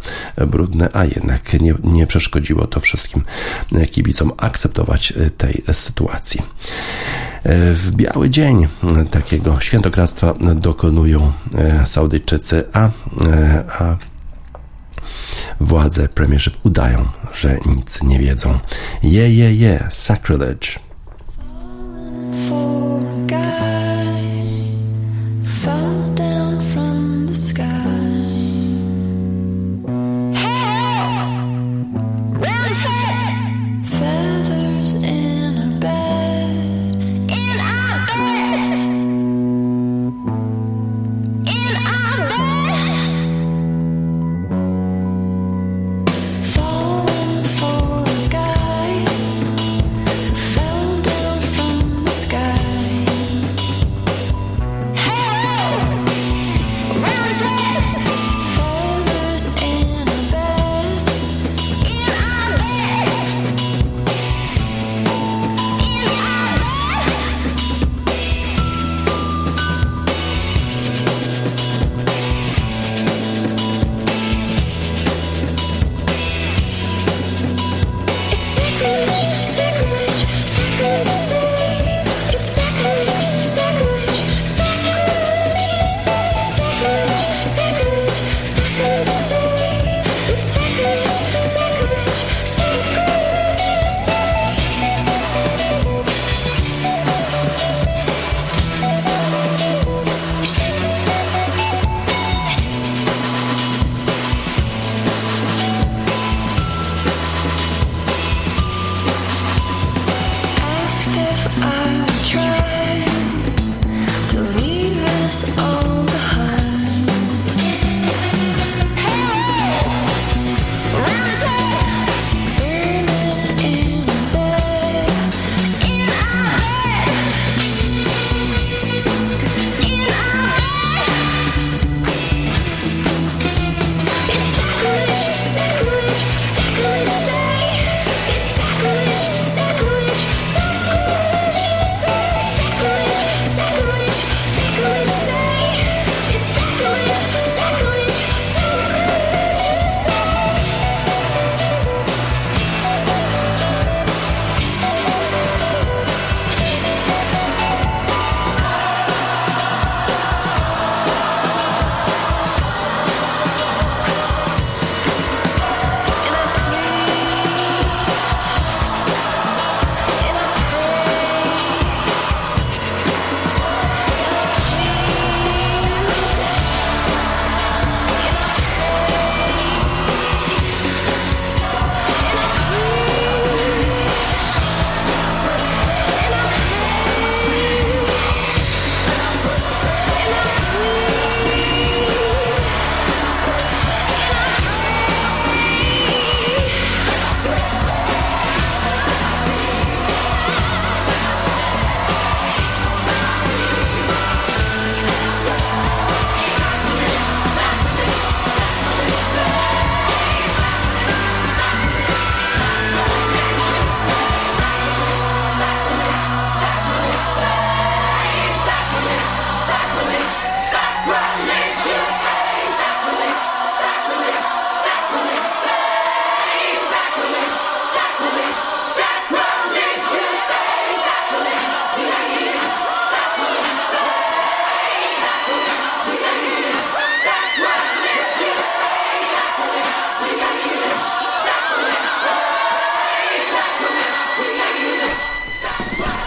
brudne, 0.46 0.88
a 0.92 1.04
jednak 1.04 1.60
nie, 1.60 1.74
nie 1.84 2.06
przeszkodziło 2.06 2.66
to 2.66 2.80
wszystkim 2.80 3.22
kibicom 3.90 4.32
akceptować 4.36 5.12
tej 5.36 5.62
sytuacji. 5.72 6.42
W 7.72 7.90
biały 7.90 8.30
dzień 8.30 8.66
takiego 9.10 9.60
świętokradztwa 9.60 10.34
dokonują 10.54 11.32
Saudyjczycy, 11.86 12.64
a, 12.72 12.90
a 13.78 13.96
władze 15.60 16.08
Premiership 16.08 16.56
udają, 16.62 17.08
że 17.34 17.58
nic 17.66 18.02
nie 18.02 18.18
wiedzą. 18.18 18.58
Je, 19.02 19.34
je, 19.34 19.54
je, 19.54 19.88
sacrilege. 19.90 20.85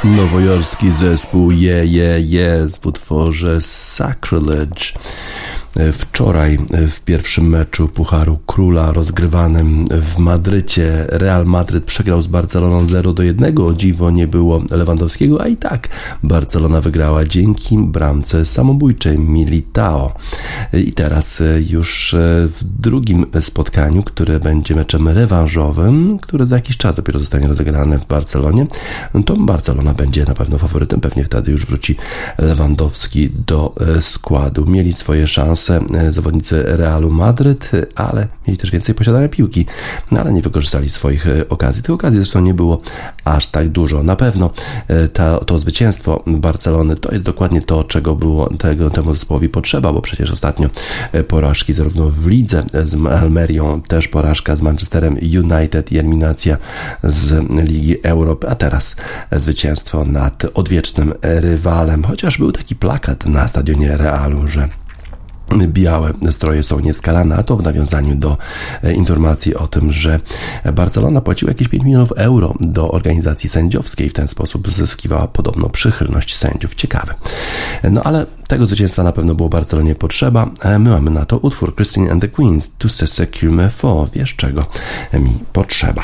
Nowojorski 0.03 0.91
zespół 0.91 1.51
Je, 1.51 1.85
Je, 1.85 2.19
Jest 2.21 2.83
w 2.83 2.85
utworze 2.85 3.61
Sacrilege. 3.61 4.93
Wczoraj 5.93 6.59
w 6.89 7.01
pierwszym 7.01 7.49
meczu 7.49 7.87
Pucharu 7.87 8.39
Króla 8.45 8.91
rozgrywanym 8.91 9.85
w 9.87 10.17
Madrycie 10.17 11.05
Real 11.09 11.45
Madryt 11.45 11.83
przegrał 11.83 12.21
z 12.21 12.27
Barceloną 12.27 12.87
0 12.87 13.13
do 13.13 13.23
1. 13.23 13.57
O 13.57 13.73
dziwo 13.73 14.11
nie 14.11 14.27
było 14.27 14.61
Lewandowskiego, 14.71 15.41
a 15.41 15.47
i 15.47 15.57
tak 15.57 15.87
Barcelona 16.23 16.81
wygrała 16.81 17.23
dzięki 17.23 17.77
bramce 17.77 18.45
samobójczej 18.45 19.19
Militao. 19.19 20.13
I 20.73 20.93
teraz 20.93 21.43
już 21.69 22.15
w 22.47 22.63
drugim 22.63 23.25
spotkaniu, 23.39 24.03
które 24.03 24.39
będzie 24.39 24.75
meczem 24.75 25.07
rewanżowym, 25.07 26.19
które 26.19 26.45
za 26.45 26.55
jakiś 26.55 26.77
czas 26.77 26.95
dopiero 26.95 27.19
zostanie 27.19 27.47
rozegrane 27.47 27.99
w 27.99 28.07
Barcelonie, 28.07 28.67
to 29.25 29.35
Barcelona 29.35 29.93
będzie 29.93 30.25
na 30.25 30.33
pewno 30.33 30.57
faworytem. 30.57 31.01
Pewnie 31.01 31.23
wtedy 31.23 31.51
już 31.51 31.65
wróci 31.65 31.95
Lewandowski 32.37 33.29
do 33.47 33.75
składu. 33.99 34.65
Mieli 34.65 34.93
swoje 34.93 35.27
szanse 35.27 35.58
E, 35.69 36.11
zawodnicy 36.11 36.63
Realu 36.65 37.11
Madryt, 37.11 37.71
ale 37.95 38.27
mieli 38.47 38.57
też 38.57 38.71
więcej 38.71 38.95
posiadania 38.95 39.29
piłki, 39.29 39.65
no 40.11 40.19
ale 40.19 40.33
nie 40.33 40.41
wykorzystali 40.41 40.89
swoich 40.89 41.27
e, 41.27 41.49
okazji. 41.49 41.81
Tych 41.81 41.95
okazji 41.95 42.19
zresztą 42.19 42.41
nie 42.41 42.53
było 42.53 42.81
aż 43.25 43.47
tak 43.47 43.69
dużo. 43.69 44.03
Na 44.03 44.15
pewno 44.15 44.49
e, 44.87 45.07
to, 45.07 45.45
to 45.45 45.59
zwycięstwo 45.59 46.23
Barcelony 46.27 46.95
to 46.95 47.11
jest 47.11 47.25
dokładnie 47.25 47.61
to, 47.61 47.83
czego 47.83 48.15
było 48.15 48.49
tego, 48.49 48.89
temu 48.89 49.13
zespołowi 49.13 49.49
potrzeba, 49.49 49.93
bo 49.93 50.01
przecież 50.01 50.31
ostatnio 50.31 50.69
porażki 51.27 51.73
zarówno 51.73 52.09
w 52.09 52.27
lidze 52.27 52.63
z 52.83 53.07
Almerią, 53.07 53.81
też 53.81 54.07
porażka 54.07 54.55
z 54.55 54.61
Manchesterem 54.61 55.13
United 55.13 55.91
i 55.91 55.97
eliminacja 55.97 56.57
z 57.03 57.49
Ligi 57.69 58.03
Europy, 58.03 58.49
a 58.49 58.55
teraz 58.55 58.95
zwycięstwo 59.31 60.05
nad 60.05 60.45
odwiecznym 60.53 61.13
rywalem. 61.21 62.03
Chociaż 62.03 62.37
był 62.37 62.51
taki 62.51 62.75
plakat 62.75 63.25
na 63.25 63.47
stadionie 63.47 63.97
Realu, 63.97 64.47
że 64.47 64.69
białe 65.67 66.13
stroje 66.31 66.63
są 66.63 66.79
nieskalane, 66.79 67.35
a 67.35 67.43
to 67.43 67.57
w 67.57 67.63
nawiązaniu 67.63 68.15
do 68.15 68.37
e, 68.83 68.93
informacji 68.93 69.55
o 69.55 69.67
tym, 69.67 69.91
że 69.91 70.19
Barcelona 70.73 71.21
płaciła 71.21 71.51
jakieś 71.51 71.67
5 71.67 71.83
milionów 71.83 72.11
euro 72.11 72.53
do 72.59 72.91
organizacji 72.91 73.49
sędziowskiej, 73.49 74.09
w 74.09 74.13
ten 74.13 74.27
sposób 74.27 74.71
zyskiwała 74.71 75.27
podobno 75.27 75.69
przychylność 75.69 76.35
sędziów. 76.35 76.75
Ciekawe. 76.75 77.13
No 77.91 78.03
ale 78.03 78.25
tego 78.47 78.65
zwycięstwa 78.65 79.03
na 79.03 79.11
pewno 79.11 79.35
było 79.35 79.49
Barcelonie 79.49 79.95
potrzeba. 79.95 80.49
My 80.65 80.89
mamy 80.89 81.11
na 81.11 81.25
to 81.25 81.37
utwór 81.37 81.75
Christine 81.75 82.11
and 82.11 82.21
the 82.21 82.27
Queens, 82.27 82.71
Tu 82.77 82.89
se 82.89 83.07
secure 83.07 83.51
me 83.51 83.69
for, 83.69 84.09
wiesz 84.13 84.35
czego 84.35 84.65
mi 85.13 85.39
potrzeba. 85.53 86.03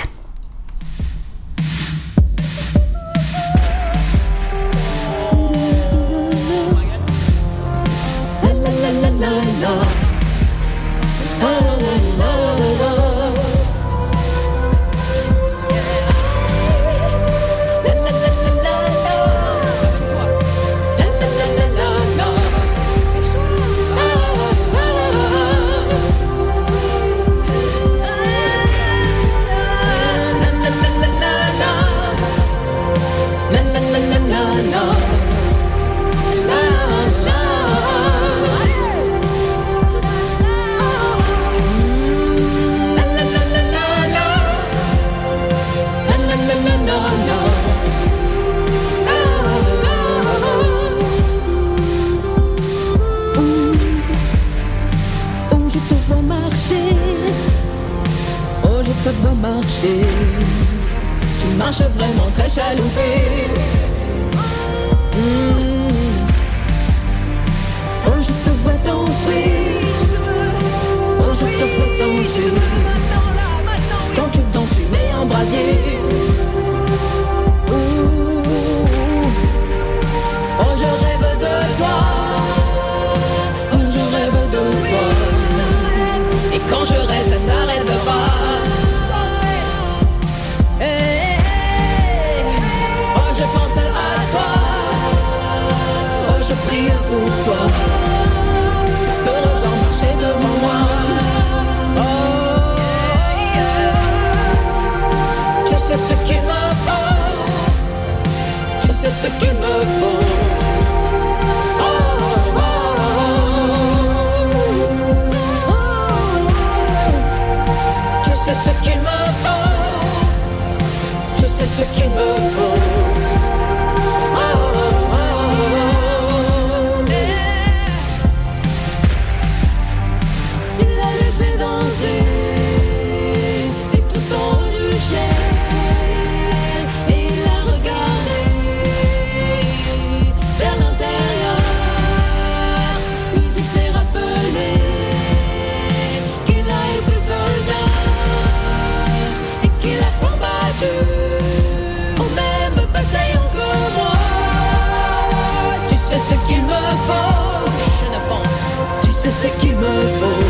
My 159.76 160.06
vol. 160.20 160.45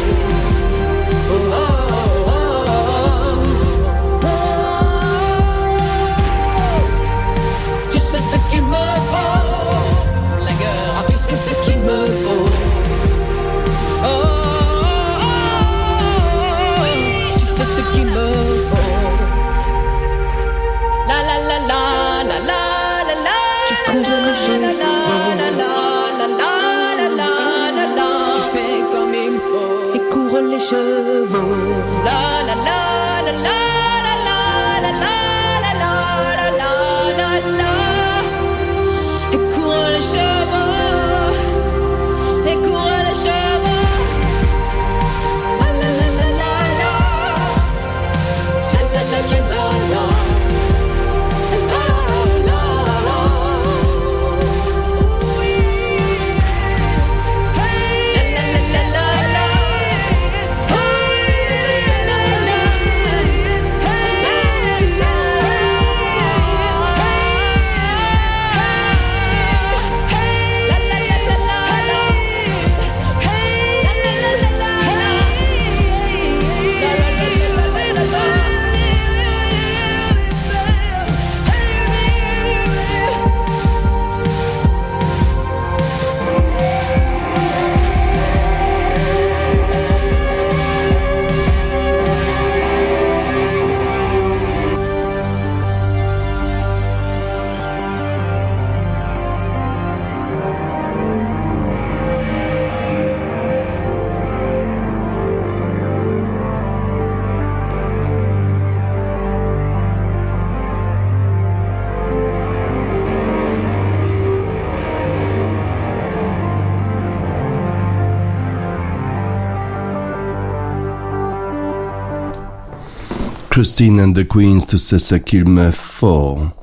Christine 123.65 123.97
and 123.97 124.15
the 124.15 124.23
Queens 124.23 124.63
to 124.65 124.75
Sessa 124.75 125.19
Kilme 125.19 125.73
4. 125.73 126.53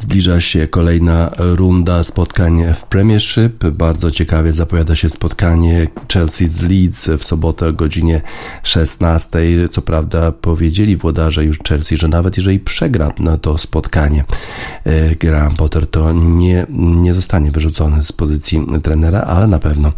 Zbliża 0.00 0.40
się 0.40 0.68
kolejna 0.68 1.30
runda 1.38 2.04
spotkań 2.04 2.64
w 2.74 2.84
Premiership. 2.84 3.64
Bardzo 3.66 4.10
ciekawie 4.10 4.52
zapowiada 4.52 4.96
się 4.96 5.10
spotkanie 5.10 5.88
Chelsea 6.12 6.48
z 6.48 6.62
Leeds 6.62 7.08
w 7.18 7.24
sobotę 7.24 7.66
o 7.68 7.72
godzinie 7.72 8.20
16. 8.62 9.38
Co 9.70 9.82
prawda 9.82 10.32
powiedzieli 10.32 10.96
włodarze 10.96 11.44
już 11.44 11.58
Chelsea, 11.68 11.96
że 11.96 12.08
nawet 12.08 12.36
jeżeli 12.36 12.58
przegra 12.58 13.10
na 13.18 13.38
to 13.38 13.58
spotkanie 13.58 14.24
e, 14.84 15.16
Graham 15.16 15.56
Potter, 15.56 15.86
to 15.86 16.12
nie, 16.12 16.66
nie 16.78 17.14
zostanie 17.14 17.50
wyrzucony 17.50 18.04
z 18.04 18.12
pozycji 18.12 18.66
trenera, 18.82 19.20
ale 19.20 19.46
na 19.46 19.58
pewno 19.58 19.92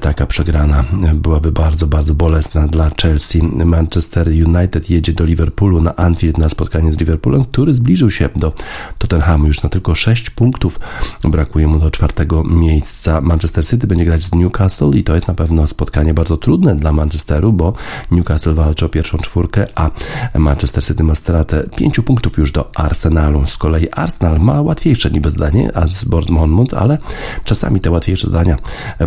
taka 0.00 0.26
przegrana 0.26 0.84
byłaby 1.14 1.52
bardzo, 1.52 1.86
bardzo 1.86 2.14
bolesna 2.14 2.68
dla 2.68 2.90
Chelsea. 3.02 3.42
Manchester 3.64 4.28
United 4.28 4.90
jedzie 4.90 5.12
do 5.12 5.24
Liverpoolu 5.24 5.80
na 5.80 5.96
Anfield 5.96 6.38
na 6.38 6.48
spotkanie 6.48 6.92
z 6.92 6.98
Liverpoolem, 6.98 7.44
który 7.44 7.74
zbliżył 7.74 8.10
się 8.10 8.28
do 8.36 8.52
Tottenhamu 8.98 9.41
już 9.46 9.62
na 9.62 9.68
tylko 9.68 9.94
6 9.94 10.30
punktów. 10.30 10.80
Brakuje 11.24 11.66
mu 11.66 11.78
do 11.78 11.90
czwartego 11.90 12.44
miejsca. 12.44 13.20
Manchester 13.20 13.66
City 13.66 13.86
będzie 13.86 14.04
grać 14.04 14.22
z 14.22 14.34
Newcastle 14.34 14.90
i 14.94 15.04
to 15.04 15.14
jest 15.14 15.28
na 15.28 15.34
pewno 15.34 15.66
spotkanie 15.66 16.14
bardzo 16.14 16.36
trudne 16.36 16.76
dla 16.76 16.92
Manchesteru, 16.92 17.52
bo 17.52 17.72
Newcastle 18.10 18.54
walczy 18.54 18.86
o 18.86 18.88
pierwszą 18.88 19.18
czwórkę, 19.18 19.66
a 19.74 19.90
Manchester 20.38 20.84
City 20.84 21.02
ma 21.02 21.14
stratę 21.14 21.68
5 21.76 22.00
punktów 22.00 22.38
już 22.38 22.52
do 22.52 22.70
Arsenalu. 22.76 23.46
Z 23.46 23.56
kolei 23.56 23.88
Arsenal 23.90 24.40
ma 24.40 24.62
łatwiejsze 24.62 25.10
niby 25.10 25.30
zdanie, 25.30 25.70
a 25.74 25.86
z 25.88 26.04
Bournemouth, 26.04 26.74
ale 26.74 26.98
czasami 27.44 27.80
te 27.80 27.90
łatwiejsze 27.90 28.26
zadania 28.26 28.56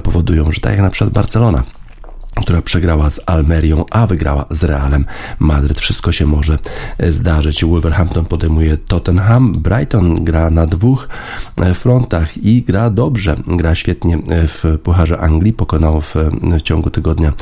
powodują, 0.03 0.51
że 0.51 0.61
tak 0.61 0.71
jak 0.71 0.81
na 0.81 0.89
przykład 0.89 1.13
Barcelona 1.13 1.63
która 2.41 2.61
przegrała 2.61 3.09
z 3.09 3.19
Almerią, 3.25 3.85
a 3.91 4.07
wygrała 4.07 4.45
z 4.49 4.63
Realem 4.63 5.05
Madryt. 5.39 5.79
Wszystko 5.79 6.11
się 6.11 6.25
może 6.25 6.57
zdarzyć. 7.09 7.65
Wolverhampton 7.65 8.25
podejmuje 8.25 8.77
Tottenham, 8.77 9.51
Brighton 9.51 10.23
gra 10.23 10.49
na 10.49 10.65
dwóch 10.65 11.09
frontach 11.73 12.37
i 12.37 12.63
gra 12.63 12.89
dobrze, 12.89 13.35
gra 13.47 13.75
świetnie 13.75 14.19
w 14.27 14.77
Pucharze 14.83 15.19
Anglii, 15.19 15.53
pokonał 15.53 16.01
w, 16.01 16.15
w 16.41 16.61
ciągu 16.61 16.89
tygodnia, 16.89 17.33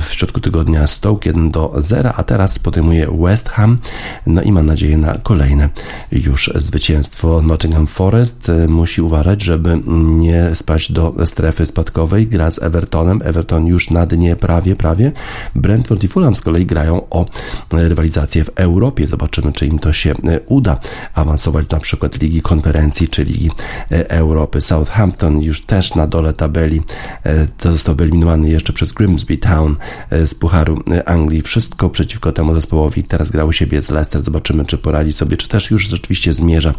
w 0.00 0.08
środku 0.10 0.40
tygodnia 0.40 0.86
Stoke 0.86 1.28
1 1.28 1.50
do 1.50 1.74
0, 1.78 2.12
a 2.12 2.22
teraz 2.22 2.58
podejmuje 2.58 3.08
West 3.20 3.48
Ham, 3.48 3.78
no 4.26 4.42
i 4.42 4.52
mam 4.52 4.66
nadzieję 4.66 4.96
na 4.98 5.14
kolejne 5.14 5.68
już 6.12 6.50
zwycięstwo. 6.54 7.42
Nottingham 7.42 7.86
Forest 7.86 8.50
musi 8.68 9.02
uważać, 9.02 9.42
żeby 9.42 9.80
nie 10.18 10.54
spaść 10.54 10.92
do 10.92 11.14
strefy 11.26 11.66
spadkowej, 11.66 12.26
gra 12.26 12.50
z 12.50 12.62
Evertonem, 12.62 13.20
Everton 13.24 13.66
już 13.66 13.90
nad 13.90 14.15
nie 14.16 14.36
prawie, 14.36 14.76
prawie. 14.76 15.12
Brentford 15.54 16.04
i 16.04 16.08
Fulham 16.08 16.36
z 16.36 16.40
kolei 16.40 16.66
grają 16.66 17.08
o 17.10 17.26
rywalizację 17.72 18.44
w 18.44 18.50
Europie. 18.54 19.06
Zobaczymy, 19.06 19.52
czy 19.52 19.66
im 19.66 19.78
to 19.78 19.92
się 19.92 20.10
e, 20.10 20.40
uda 20.46 20.78
awansować 21.14 21.68
na 21.68 21.80
przykład 21.80 22.22
Ligi 22.22 22.42
Konferencji 22.42 23.08
czy 23.08 23.24
Ligi 23.24 23.50
e, 23.92 24.10
Europy. 24.10 24.60
Southampton 24.60 25.40
już 25.40 25.62
też 25.62 25.94
na 25.94 26.06
dole 26.06 26.32
tabeli 26.32 26.82
e, 27.24 27.46
to 27.46 27.72
został 27.72 27.94
wyeliminowany 27.94 28.48
jeszcze 28.50 28.72
przez 28.72 28.92
Grimsby 28.92 29.38
Town 29.38 29.76
z 30.10 30.34
Pucharu 30.34 30.82
Anglii. 31.06 31.42
Wszystko 31.42 31.90
przeciwko 31.90 32.32
temu 32.32 32.54
zespołowi. 32.54 33.04
Teraz 33.04 33.30
grał 33.30 33.52
siebie 33.52 33.82
z 33.82 33.90
Leicester. 33.90 34.22
Zobaczymy, 34.22 34.64
czy 34.64 34.78
poradzi 34.78 35.12
sobie, 35.12 35.36
czy 35.36 35.48
też 35.48 35.70
już 35.70 35.88
rzeczywiście 35.88 36.32
zmierza 36.32 36.74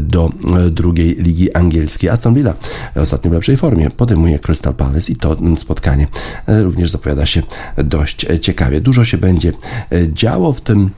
do 0.00 0.30
drugiej 0.70 1.14
ligi 1.14 1.54
angielskiej. 1.54 2.10
Aston 2.10 2.34
Villa 2.34 2.54
ostatnio 2.96 3.30
w 3.30 3.34
lepszej 3.34 3.56
formie 3.56 3.90
podejmuje 3.90 4.38
Crystal 4.38 4.74
Palace 4.74 5.12
i 5.12 5.16
to 5.16 5.36
spotkanie 5.58 6.06
również 6.68 6.90
zapowiada 6.90 7.26
się 7.26 7.42
dość 7.76 8.26
ciekawie. 8.40 8.80
Dużo 8.80 9.04
się 9.04 9.18
będzie 9.18 9.52
działo 10.12 10.52
w 10.52 10.60
tym 10.60 10.90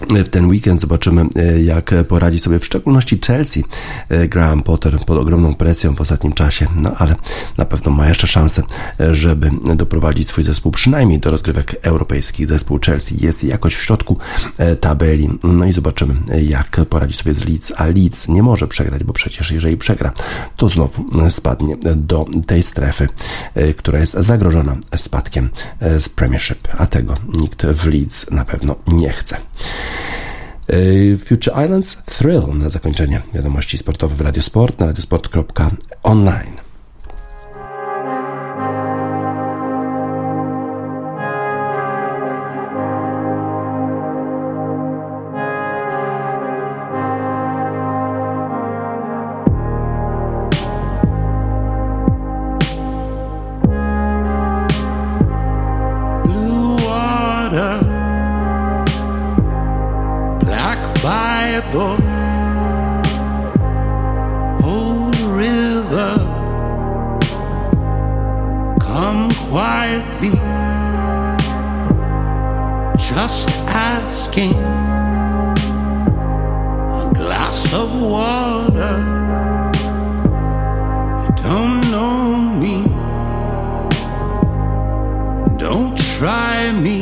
w 0.00 0.28
ten 0.28 0.46
weekend 0.46 0.80
zobaczymy, 0.80 1.26
e, 1.36 1.62
jak 1.62 1.94
poradzi 2.08 2.38
sobie 2.38 2.58
w 2.58 2.64
szczególności 2.64 3.20
Chelsea. 3.26 3.64
E, 4.08 4.28
Graham 4.28 4.62
Potter 4.62 5.00
pod 5.06 5.18
ogromną 5.18 5.54
presją 5.54 5.94
w 5.94 6.00
ostatnim 6.00 6.32
czasie, 6.32 6.66
no 6.76 6.94
ale 6.98 7.16
na 7.56 7.64
pewno 7.64 7.92
ma 7.92 8.08
jeszcze 8.08 8.26
szansę, 8.26 8.62
e, 9.00 9.14
żeby 9.14 9.50
doprowadzić 9.76 10.28
swój 10.28 10.44
zespół 10.44 10.72
przynajmniej 10.72 11.18
do 11.18 11.30
rozgrywek 11.30 11.76
europejskich. 11.82 12.48
Zespół 12.48 12.78
Chelsea 12.86 13.24
jest 13.24 13.44
jakoś 13.44 13.74
w 13.74 13.82
środku 13.82 14.18
tabeli, 14.80 15.28
no 15.42 15.64
i 15.64 15.72
zobaczymy, 15.72 16.14
jak 16.42 16.80
poradzi 16.90 17.16
sobie 17.16 17.34
z 17.34 17.48
Leeds. 17.48 17.72
A 17.76 17.86
Leeds 17.86 18.28
nie 18.28 18.42
może 18.42 18.68
przegrać, 18.68 19.04
bo 19.04 19.12
przecież 19.12 19.50
jeżeli 19.50 19.76
przegra, 19.76 20.12
to 20.56 20.68
znowu 20.68 21.04
spadnie 21.30 21.76
do 21.96 22.26
tej 22.46 22.62
strefy, 22.62 23.08
która 23.76 23.98
jest 23.98 24.12
zagrożona 24.12 24.76
spadkiem 24.96 25.50
z 25.98 26.08
Premiership, 26.08 26.68
a 26.78 26.86
tego 26.86 27.14
nikt 27.40 27.66
w 27.66 27.86
Leeds 27.86 28.30
na 28.30 28.44
pewno 28.44 28.76
nie 28.86 29.12
chce. 29.12 29.36
Future 31.24 31.64
Islands 31.64 31.96
Thrill 31.96 32.42
na 32.54 32.70
zakończenie 32.70 33.20
wiadomości 33.34 33.78
sportowych 33.78 34.16
w 34.16 34.20
Radiosport 34.20 34.80
na 34.80 34.86
radiosport.online. 34.86 36.65
quietly, 69.48 70.34
just 72.98 73.48
asking 73.68 74.54
a 77.02 77.12
glass 77.14 77.72
of 77.72 77.88
water. 78.02 78.96
You 81.22 81.30
don't 81.42 81.80
know 81.90 82.36
me, 82.62 82.76
don't 85.56 85.96
try 86.16 86.72
me. 86.72 87.00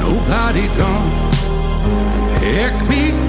Nobody 0.00 0.66
gonna 0.78 2.38
pick 2.38 2.74
me 2.88 3.21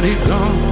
body 0.00 0.14
gone. 0.24 0.69